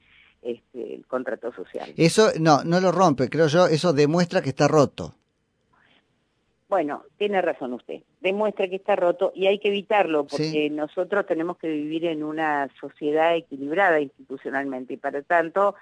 este, 0.43 0.95
el 0.95 1.07
contrato 1.07 1.53
social. 1.53 1.93
Eso 1.97 2.31
no, 2.39 2.65
no 2.65 2.81
lo 2.81 2.93
rompe, 2.93 3.29
creo 3.29 3.49
yo, 3.49 3.67
eso 3.67 3.93
demuestra 3.93 4.41
que 4.41 4.51
está 4.51 4.69
roto. 4.69 5.15
Bueno, 6.69 7.03
tiene 7.19 7.43
razón 7.43 7.73
usted, 7.73 8.03
demuestra 8.21 8.69
que 8.69 8.77
está 8.77 8.95
roto 8.95 9.33
y 9.35 9.49
hay 9.49 9.59
que 9.59 9.69
evitarlo 9.69 10.25
porque 10.25 10.71
nosotros 10.71 11.27
tenemos 11.27 11.59
que 11.59 11.67
vivir 11.67 12.05
en 12.07 12.23
una 12.23 12.69
sociedad 12.81 13.35
equilibrada 13.35 14.01
institucionalmente 14.01 14.95
y 14.95 14.97
para 14.97 15.21
tanto 15.23 15.75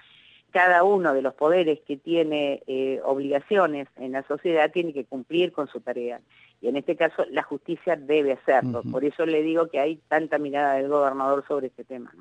cada 0.51 0.83
uno 0.83 1.13
de 1.13 1.21
los 1.21 1.33
poderes 1.33 1.79
que 1.87 1.97
tiene 1.97 2.63
eh, 2.67 2.99
obligaciones 3.03 3.87
en 3.97 4.13
la 4.13 4.23
sociedad 4.27 4.71
tiene 4.71 4.93
que 4.93 5.05
cumplir 5.05 5.51
con 5.51 5.67
su 5.67 5.79
tarea. 5.81 6.21
Y 6.61 6.67
en 6.67 6.75
este 6.75 6.95
caso 6.95 7.25
la 7.31 7.43
justicia 7.43 7.95
debe 7.95 8.33
hacerlo. 8.33 8.81
Por 8.91 9.05
eso 9.05 9.25
le 9.25 9.41
digo 9.41 9.69
que 9.69 9.79
hay 9.79 9.97
tanta 10.07 10.37
mirada 10.37 10.75
del 10.75 10.89
gobernador 10.89 11.45
sobre 11.47 11.67
este 11.67 11.83
tema. 11.83 12.13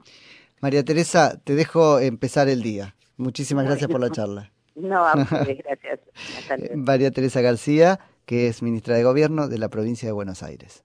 María 0.61 0.85
Teresa, 0.85 1.41
te 1.43 1.55
dejo 1.55 1.99
empezar 1.99 2.49
el 2.49 2.63
día. 2.63 2.95
Muchísimas 3.17 3.65
gracias 3.65 3.91
por 3.91 4.01
la 4.01 4.11
charla. 4.13 4.53
No, 4.75 5.05
a 5.05 5.15
gracias. 5.15 6.01
María 6.75 7.11
Teresa 7.11 7.41
García, 7.41 7.99
que 8.27 8.47
es 8.47 8.63
ministra 8.63 8.95
de 8.95 9.03
Gobierno 9.03 9.49
de 9.49 9.59
la 9.59 9.69
provincia 9.69 10.09
de 10.09 10.13
Buenos 10.13 10.43
Aires. 10.43 10.85